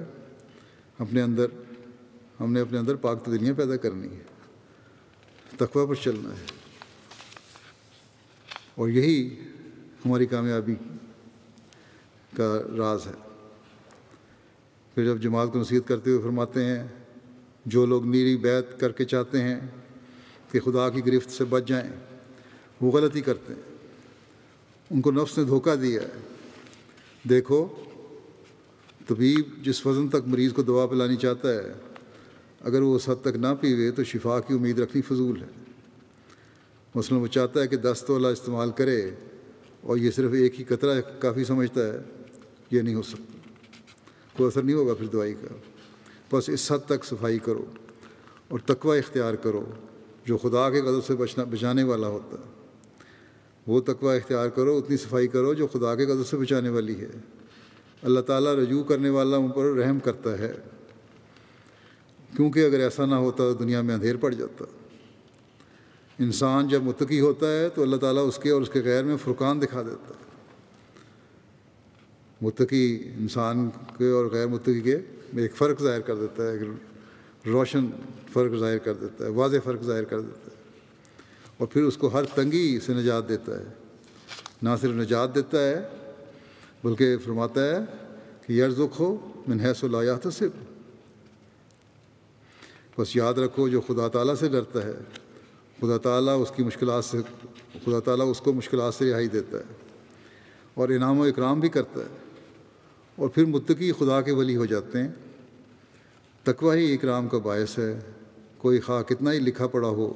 [0.99, 1.47] اپنے اندر،
[2.41, 4.23] ہم نے اپنے اندر پاک تدلیاں پیدا کرنی ہے
[5.57, 6.47] تقوی پر چلنا ہے۔
[8.75, 9.41] اور یہی
[10.05, 10.75] ہماری کامیابی
[12.37, 13.47] کا راز ہے۔
[14.95, 16.87] پھر جب جماعت کو نصیحت کرتے ہوئے فرماتے ہیں
[17.67, 19.61] جو لوگ نیری بیت کر کے چاہتے ہیں
[20.51, 21.91] کہ خدا کی گرفت سے بچ جائیں،
[22.81, 23.63] وہ غلطی کرتے ہیں۔
[24.91, 26.09] ان کو نفس نے دھوکہ دیا ہے۔
[27.29, 27.69] دیکھو،
[29.09, 31.73] طبیب جس وزن تک مریض کو دوا پلانی چاہتا ہے،
[32.61, 35.47] اگر وہ اس حد تک نہ پیوے تو شفا کی امید رکھنی فضول ہے۔
[36.95, 39.11] مثلاً وہ چاہتا ہے کہ دس تولا استعمال کرے
[39.81, 41.99] اور یہ صرف ایک ہی قطرہ کافی سمجھتا ہے،
[42.71, 43.39] یہ نہیں ہو سکتا۔
[44.37, 45.72] کوئی اثر نہیں ہوگا پھر دوائی کا۔
[46.33, 47.65] بس اس حد تک صفائی کرو
[48.49, 49.65] اور تقوی اختیار کرو
[50.25, 52.53] جو خدا کے غضب سے بچنا بچانے والا ہوتا ہے۔
[53.67, 57.09] وہ تقوی اختیار کرو، اتنی صفائی کرو جو خدا کے غضب سے بچانے والی ہے۔
[58.03, 60.53] اللہ تعالیٰ رجوع کرنے والا ان پر رحم کرتا ہے۔
[62.37, 64.65] کیونکہ اگر ایسا نہ ہوتا تو دنیا میں اندھیر پڑ جاتا۔
[66.19, 69.17] انسان جب متقی ہوتا ہے تو اللہ تعالیٰ اس کے اور اس کے غیر میں
[69.17, 70.23] فرقان دکھا دیتا۔ ہے
[72.43, 74.99] متقی انسان کے اور غیر متقی کے
[75.33, 76.63] میں ایک فرق ظاہر کر دیتا ہے ایک
[77.47, 77.87] روشن
[78.33, 80.61] فرق ظاہر کر دیتا ہے، واضح فرق ظاہر کر دیتا ہے،
[81.59, 83.65] اور پھر اس کو ہر تنگی سے نجات دیتا ہے۔
[84.63, 85.83] نہ صرف نجات دیتا ہے،
[86.85, 87.79] بلکہ فرماتا ہے
[88.47, 89.17] کہ یرزق ہو
[89.47, 89.85] من حیث
[90.33, 90.49] سے
[92.99, 94.93] بس یاد رکھو، جو خدا تعالیٰ سے ڈرتا ہے،
[95.79, 97.19] خدا تعالیٰ اس کی مشکلات سے،
[97.85, 99.65] خدا تعالیٰ اس کو مشکلات سے رہائی دیتا ہے،
[100.77, 102.22] اور انعام و اکرام بھی کرتا ہے۔
[103.23, 105.09] اور پھر متقی خدا کے ولی ہو جاتے ہیں۔
[106.43, 107.99] تقوی ہی اکرام کا باعث ہے۔
[108.59, 110.15] کوئی خواہ کتنا ہی لکھا پڑا ہو،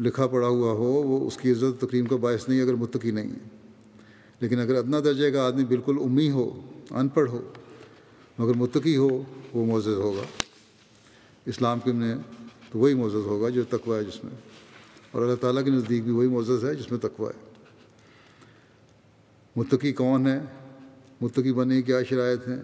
[0.00, 3.30] لکھا پڑا ہوا ہو، وہ اس کی عزت تقریم کا باعث نہیں اگر متقی نہیں
[3.30, 3.38] ہے۔
[4.40, 7.52] لیکن اگر ادنا درجے کا آدمی بالکل امی ہو، ان پڑھ ہو،
[8.38, 9.22] مگر متقی ہو،
[9.54, 10.22] وہ معزز ہوگا۔
[11.46, 12.16] اسلام کے میں
[12.72, 14.34] تو وہی معزز ہوگا جو تقوی ہے جس میں۔
[15.10, 17.54] اور اللہ تعالیٰ کے نزدیک بھی وہی معزز ہے جس میں تقوی ہے۔
[19.56, 20.40] متقی کون ہے؟
[21.20, 22.60] متقی بننے کی کیا شرائط ہیں؟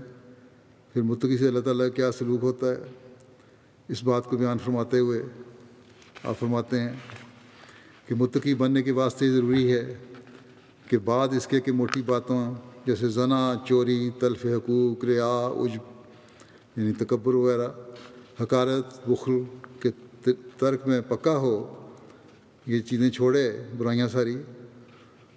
[0.92, 2.76] پھر متقی سے اللہ تعالیٰ کیا سلوک ہوتا ہے؟
[3.88, 5.22] اس بات کو بیان فرماتے ہوئے
[6.24, 6.92] آپ فرماتے ہیں
[8.06, 9.94] کہ متقی بننے کے واسطے ضروری ہے
[10.90, 12.54] کہ بعد اس کے کہ موٹی باتوں
[12.86, 15.82] جیسے زنا، چوری، تلف حقوق، ریا، عجب
[16.76, 17.68] یعنی تکبر وغیرہ،
[18.42, 19.42] حکارت، بخل
[19.80, 19.90] کے
[20.58, 21.74] ترک میں پکا ہو،
[22.66, 24.36] یہ چیزیں چھوڑے، برائیاں ساری،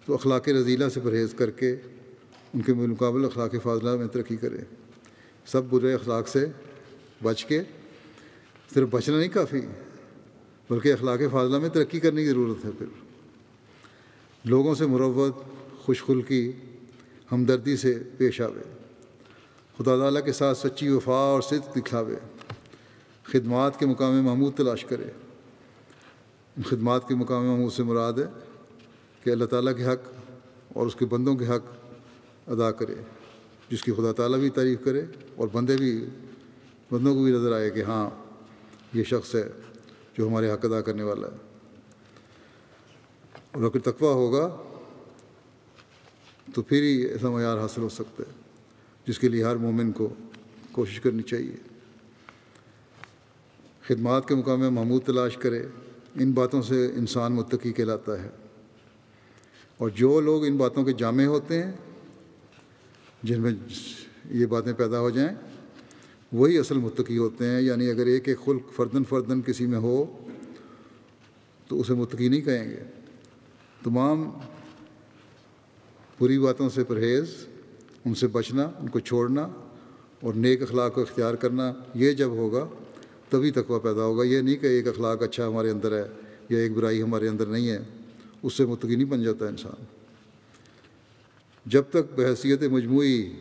[0.06, 1.76] تو اخلاق رضیلہ سے پرہیز کر کے
[2.56, 4.58] ان کے بالمقابل اخلاق فاضلہ میں ترقی کرے۔
[5.46, 6.46] سب برے اخلاق سے
[7.24, 7.62] بچ کے
[8.74, 9.62] صرف بچنا نہیں کافی،
[10.70, 12.86] بلکہ اخلاق فاضلہ میں ترقی کرنے کی ضرورت ہے۔ پھر
[14.46, 15.36] لوگوں سے مروت
[15.78, 16.52] خوش خلقی
[17.32, 18.62] ہمدردی سے پیش آوے۔
[19.78, 22.16] خدا تعالیٰ کے ساتھ سچی وفا اور صدق دکھاوے
[23.24, 25.06] خدمات کے مقام محمود تلاش کرے۔
[26.58, 28.28] ان خدمات کے مقام محمود سے مراد ہے
[29.24, 30.14] کہ اللہ تعالیٰ کے حق
[30.74, 31.85] اور اس کے بندوں کے حق
[32.48, 32.96] ادا کرے،
[33.70, 35.02] جس کی خدا تعالیٰ بھی تعریف کرے
[35.36, 36.06] اور بندے بھی،
[36.92, 38.10] بندوں کو بھی نظر آئے کہ ہاں
[38.94, 39.50] یہ شخص ہے
[40.18, 41.38] جو ہمارے حق ادا کرنے والا ہے۔
[43.52, 44.58] اور اگر تقوی ہوگا،
[46.54, 48.34] تو پھر ہی ایسا معیار حاصل ہو سکتا ہے،
[49.08, 50.14] جس کے لیے ہر مومن کو
[50.72, 51.56] کوشش کرنی چاہیے۔
[53.88, 55.64] خدمات کے مقام میں محمود تلاش کرے،
[56.16, 58.30] ان باتوں سے انسان متقی کہلاتا ہے۔
[59.78, 61.72] اور جو لوگ ان باتوں کے جامع ہوتے ہیں
[63.26, 63.52] جن میں
[64.32, 65.30] یہ باتیں پیدا ہو جائیں،
[66.32, 70.28] وہی اصل متقی ہوتے ہیں۔ یعنی اگر ایک ایک خلق فردن فردن کسی میں ہو،
[71.68, 72.84] تو اسے متقی نہیں کہیں گے۔
[73.84, 74.32] تمام
[76.20, 77.24] بری باتوں سے پرہیز،
[78.06, 79.42] ان سے بچنا، ان کو چھوڑنا
[80.22, 82.68] اور نیک اخلاق کو اختیار کرنا، یہ جب ہوگا،
[83.30, 86.08] تبھی تقوی پیدا ہوگا۔ یہ نہیں کہ ایک اخلاق اچھا ہمارے اندر ہے
[86.50, 87.80] یا ایک برائی ہمارے اندر نہیں ہے،
[88.44, 89.95] اس سے متقی نہیں بن جاتا انسان۔
[91.66, 93.32] جب تک بحثیت مجموعی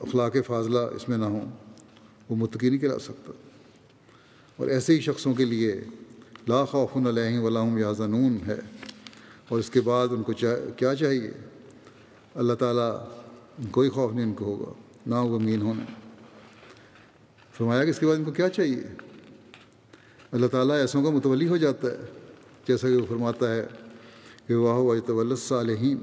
[0.00, 1.50] اخلاق فاضلہ اس میں نہ ہوں،
[2.28, 3.32] وہ متقی نہیں کہلا سکتا۔
[4.56, 5.84] اور ایسے ہی شخصوں کے لیے
[6.48, 8.56] لا خوف علیہ ولاحم یا زنون ہے۔
[9.48, 10.32] اور اس کے بعد ان کو
[10.76, 11.30] کیا چاہیے؟
[12.34, 13.08] اللہ تعالیٰ
[13.70, 14.72] کوئی خوف نہیں ان کو ہوگا،
[15.06, 15.84] نہ وہ امین ہونے
[17.52, 18.82] فرمایا کہ اس کے بعد ان کو کیا چاہیے؟
[20.32, 21.96] اللہ تعالیٰ ایسوں کا متولی ہو جاتا ہے،
[22.68, 23.66] جیسا کہ وہ فرماتا ہے
[24.46, 25.98] کہ واہ واہ صالحین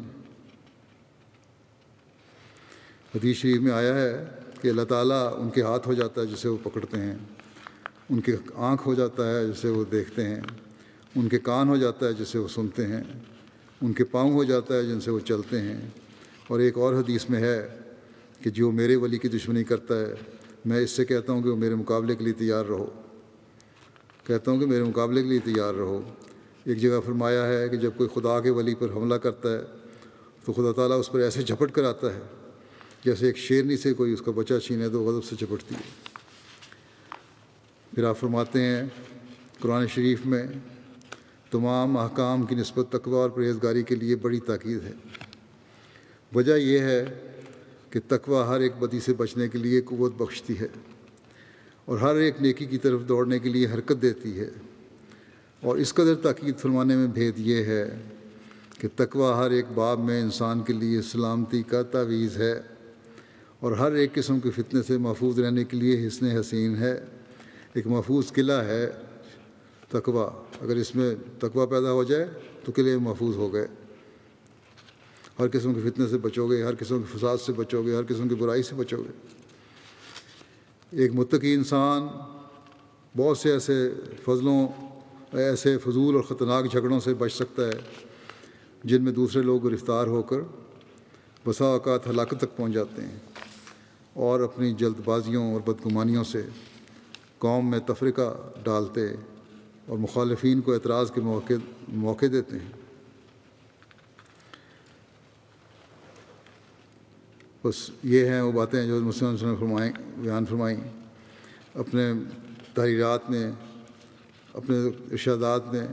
[3.15, 4.25] حدیث شریف میں آیا ہے
[4.61, 7.15] کہ اللہ تعالیٰ ان کے ہاتھ ہو جاتا ہے جسے وہ پکڑتے ہیں،
[8.09, 10.41] ان کے آنکھ ہو جاتا ہے جسے وہ دیکھتے ہیں،
[11.15, 13.03] ان کے کان ہو جاتا ہے جسے وہ سنتے ہیں،
[13.81, 15.81] ان کے پاؤں ہو جاتا ہے جن سے وہ چلتے ہیں۔
[16.47, 17.67] اور ایک اور حدیث میں ہے
[18.43, 20.13] کہ جو میرے ولی کی دشمنی کرتا ہے،
[20.65, 22.87] میں اس سے کہتا ہوں کہ وہ میرے مقابلے کے لیے تیار رہو۔
[24.23, 26.01] کہتا ہوں کہ میرے مقابلے کے لیے تیار رہو۔
[26.70, 29.61] ایک جگہ فرمایا ہے کہ جب کوئی خدا کے ولی پر حملہ کرتا ہے،
[30.45, 32.20] تو خدا تعالیٰ اس پر ایسے جھپٹ کر آتا ہے
[33.05, 35.82] جیسے ایک شیرنی سے کوئی اس کا بچہ چھینے تو غضب سے چپٹتی ہے۔
[37.95, 38.84] پھر آپ فرماتے ہیں
[39.59, 40.43] قرآن شریف میں
[41.51, 44.91] تمام احکام کی نسبت تقوی اور پرہیزگاری کے لیے بڑی تاکید ہے۔
[46.36, 47.05] وجہ یہ ہے
[47.89, 50.67] کہ تقوی ہر ایک بدی سے بچنے کے لیے قوت بخشتی ہے
[51.86, 54.49] اور ہر ایک نیکی کی طرف دوڑنے کے لیے حرکت دیتی ہے۔
[55.62, 57.89] اور اس قدر تاکید فرمانے میں بھید یہ ہے
[58.80, 62.62] کہ تقوی ہر ایک باب میں انسان کے لیے سلامتی کا تعویذ ہے
[63.60, 67.05] اور ہر ایک قسم کے فتنے سے محفوظ رہنے کے لیے حسن حسین ہے۔
[67.74, 68.91] ایک محفوظ قلعہ ہے
[69.89, 72.28] تقوی۔ اگر اس میں تقوی پیدا ہو جائے
[72.66, 73.68] تو قلعے محفوظ ہو گئے۔
[75.39, 78.03] ہر قسم کے فتنے سے بچو گے، ہر قسم کے فساد سے بچو گے، ہر
[78.03, 79.12] قسم کی برائی سے بچو گے۔
[80.89, 82.07] ایک متقی انسان
[83.18, 83.93] بہت سے ایسے
[84.26, 84.68] فضلوں
[85.34, 88.05] ایسے فضول اور خطرناک جھگڑوں سے بچ سکتا ہے،
[88.84, 90.38] جن میں دوسرے لوگ گرفتار ہو کر
[91.45, 93.19] بسا اوقات ہلاکت تک پہنچ جاتے ہیں
[94.13, 96.41] اور اپنی جلد بازیوں اور بدگمانیوں سے
[97.38, 99.01] قوم میں تفریقہ ڈالتے
[99.86, 101.53] اور مخالفین کو اعتراض کے موقع
[101.88, 102.71] موقع دیتے ہیں۔
[107.63, 110.77] بس یہ ہیں وہ باتیں جو مسلم نے فرمائیں، بیان فرمائیں۔
[111.75, 112.13] اپنے
[112.73, 113.51] تحریرات میں
[114.54, 114.78] اپنے
[115.12, 115.88] ارشادات میں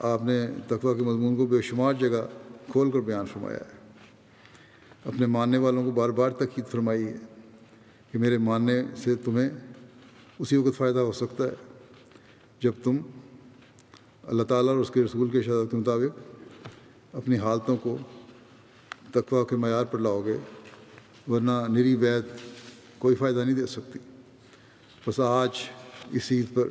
[0.00, 2.26] آپ نے تقوی کے مضمون کو بے شمار جگہ
[2.72, 3.78] کھول کر بیان فرمایا ہے۔
[5.04, 7.16] اپنے ماننے والوں کو بار بار تقید فرمائی ہے
[8.12, 9.48] کہ میرے ماننے سے تمہیں
[10.38, 11.54] اسی وقت فائدہ ہو سکتا ہے
[12.60, 12.96] جب تم
[14.22, 16.18] اللہ تعالیٰ اور اس کے رسول کے شہادت کے مطابق
[17.12, 17.98] اپنی حالتوں کو
[19.12, 20.36] تقوا کے معیار پر لاؤ گے،
[21.30, 22.24] ورنہ نری بیت
[22.98, 23.98] کوئی فائدہ نہیں دے سکتی۔
[25.06, 25.50] بس آج
[26.12, 26.68] اس عید پر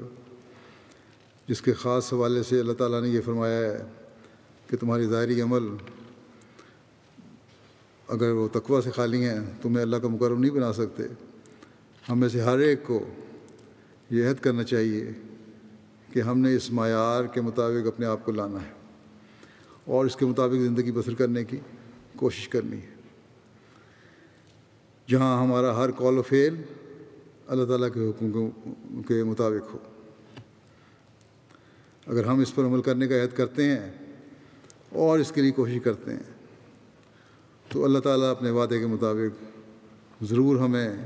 [1.47, 3.83] جس کے خاص حوالے سے اللہ تعالیٰ نے یہ فرمایا ہے
[4.67, 5.63] کہ تمہاری ظاہری عمل
[8.07, 11.03] اگر وہ تقوی سے خالی ہیں تمہیں اللہ کا مقرر نہیں بنا سکتے۔
[12.09, 13.05] ہم میں سے ہر ایک کو
[14.09, 15.11] یہ عہد کرنا چاہیے
[16.13, 18.71] کہ ہم نے اس معیار کے مطابق اپنے آپ کو لانا ہے
[19.85, 21.57] اور اس کے مطابق زندگی بسر کرنے کی
[22.15, 22.95] کوشش کرنی ہے۔
[25.07, 26.61] جہاں ہمارا ہر کال و فیل
[27.47, 29.77] اللہ تعالیٰ کے حکم کے مطابق ہو۔
[32.07, 33.93] اگر ہم اس پر عمل کرنے کا عہد کرتے ہیں
[34.89, 36.23] اور اس کے لیے کوشش کرتے ہیں،
[37.69, 39.43] تو اللہ تعالیٰ اپنے وعدے کے مطابق
[40.21, 40.97] ضرور ہمیں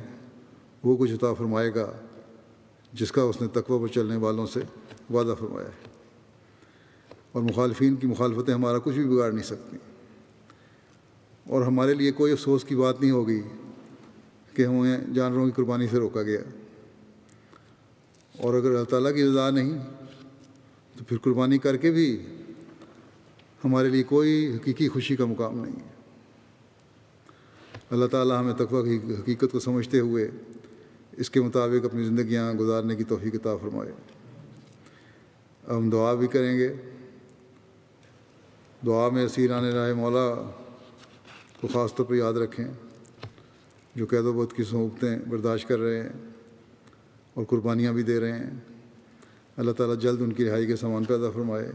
[0.84, 1.92] وہ کچھ عطا فرمائے گا
[2.94, 4.60] جس کا اس نے تقوی پر چلنے والوں سے
[5.14, 5.90] وعدہ فرمایا ہے۔
[7.32, 9.78] اور مخالفین کی مخالفتیں ہمارا کچھ بھی بگاڑ نہیں سکتی۔
[11.48, 13.42] اور ہمارے لیے کوئی افسوس کی بات نہیں ہوگی
[14.56, 16.40] کہ ہمیں جانوروں کی قربانی سے روکا گیا۔
[18.38, 19.80] اور اگر اللہ تعالیٰ کی رضا نہیں
[21.02, 22.26] تو پھر قربانی کر کے بھی
[23.66, 25.92] ہمارے لیے کوئی حقیقی خوشی کا مقام نہیں ہے۔
[27.90, 30.30] اللہ تعالیٰ ہمیں تقوی کی حقیقت کو سمجھتے ہوئے
[31.12, 33.92] اس کے مطابق اپنی زندگیاں گزارنے کی توفیق عطا فرمائے۔
[35.68, 36.74] اب ہم دعا بھی کریں گے۔
[38.86, 40.52] دعا میں اسیران راہ مولا
[41.62, 42.68] کو خاص طور پر یاد رکھیں۔
[43.96, 46.10] جو قید و بت کی صحبتیں برداشت کر رہے ہیں
[47.34, 48.71] اور قربانیاں بھی دے رہے ہیں۔
[49.58, 51.72] اللہ تعالیٰ جلد ان کی رہائی کے سامان پیدا فرمائے۔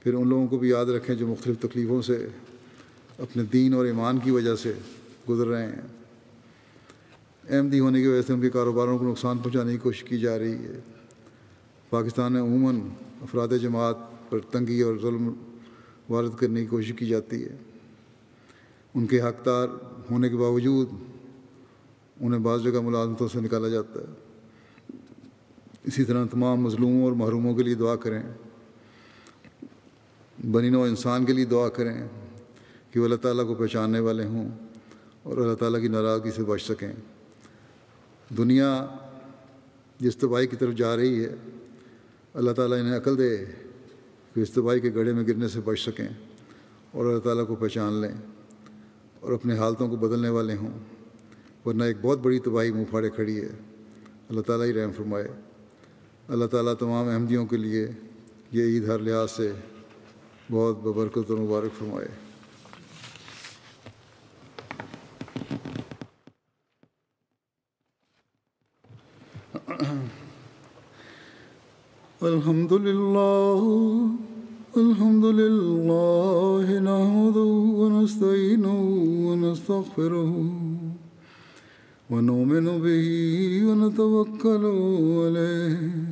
[0.00, 2.28] پھر ان لوگوں کو بھی یاد رکھیں جو مختلف تکلیفوں سے
[3.18, 4.72] اپنے دین اور ایمان کی وجہ سے
[5.28, 5.82] گزر رہے ہیں۔
[7.50, 10.38] احمدی ہونے کی وجہ سے ان کے کاروباروں کو نقصان پہنچانے کی کوشش کی جا
[10.38, 10.80] رہی ہے۔
[11.90, 12.80] پاکستان میں عموماً
[13.22, 13.96] افراد جماعت
[14.30, 15.34] پر تنگی اور ظلم
[16.08, 17.56] وارد کرنے کی کوشش کی جاتی ہے۔
[18.94, 19.68] ان کے حقدار
[20.10, 20.88] ہونے کے باوجود
[22.20, 24.31] انہیں بعض جگہ ملازمتوں سے نکالا جاتا ہے۔
[25.84, 28.22] اسی طرح تمام مظلوموں اور محروموں کے لیے دعا کریں۔
[30.50, 32.08] بنی نو انسان کے لیے دعا کریں
[32.90, 34.50] کہ وہ اللہ تعالیٰ کو پہچاننے والے ہوں
[35.22, 36.92] اور اللہ تعالیٰ کی ناراضگی سے بچ سکیں۔
[38.38, 38.86] دنیا
[40.00, 41.34] جس تباہی کی طرف جا رہی ہے،
[42.34, 43.36] اللہ تعالیٰ انہیں عقل دے
[44.34, 46.08] کہ اس تباہی کے گڑھے میں گرنے سے بچ سکیں
[46.90, 48.12] اور اللہ تعالیٰ کو پہچان لیں
[49.20, 50.78] اور اپنے حالتوں کو بدلنے والے ہوں۔
[51.66, 53.48] ورنہ ایک بہت بڑی تباہی منہ پھاڑے کھڑی ہے۔
[54.28, 55.28] اللہ تعالیٰ ہی رحم فرمائے۔
[56.28, 57.86] اللہ تعالیٰ تمام احمدیوں کے لیے
[58.52, 59.52] یہ عید ہر لحاظ سے
[60.50, 62.08] بہت ببرکت و مبارک فرمائے۔
[72.20, 73.62] الحمد لله
[74.76, 78.78] الحمد لله نحمده ونستعينه
[79.26, 80.32] ونستغفره
[82.10, 83.04] ونؤمن به
[83.66, 84.64] ونتوكل
[85.26, 86.11] عليه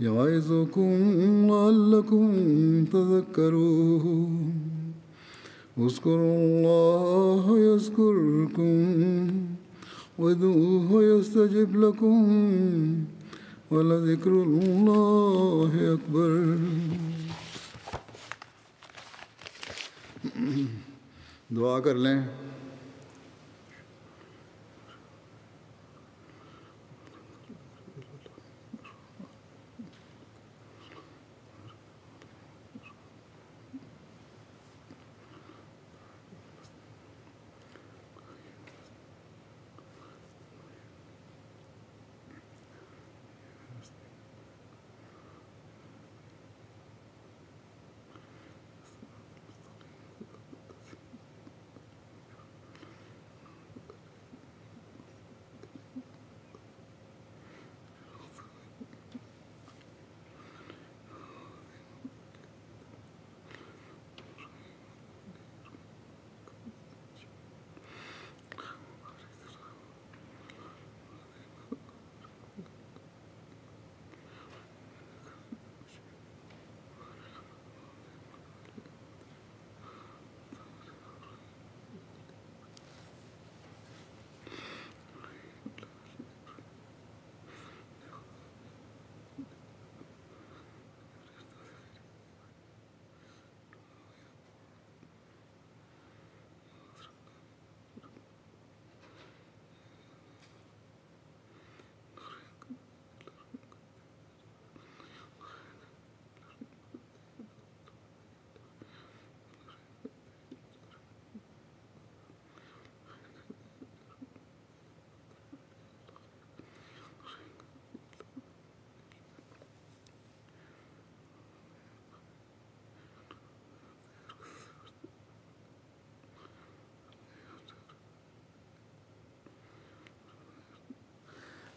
[0.00, 0.92] يعظكم
[1.50, 2.24] لعلكم
[2.84, 4.32] تذكرون.
[5.78, 8.74] اذكروا الله يذكركم
[10.18, 12.16] وادعوه يستجب لكم
[13.70, 16.56] ولذكر الله أكبر.
[21.50, 22.49] دعا کر لیں۔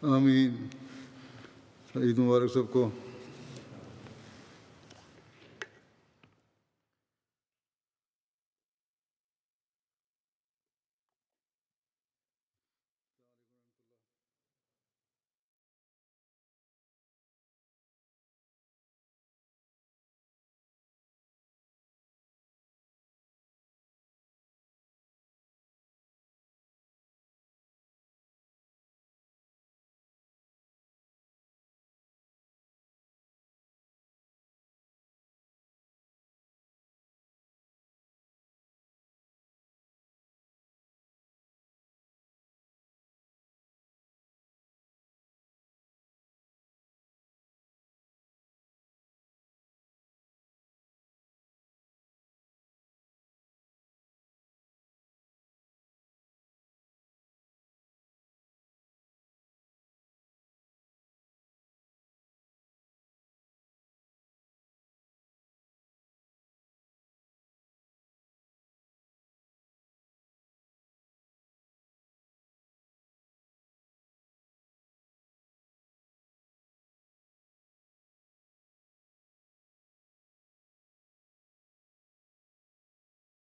[0.04, 0.50] آمین۔
[1.96, 2.90] عید مبارک سب کو۔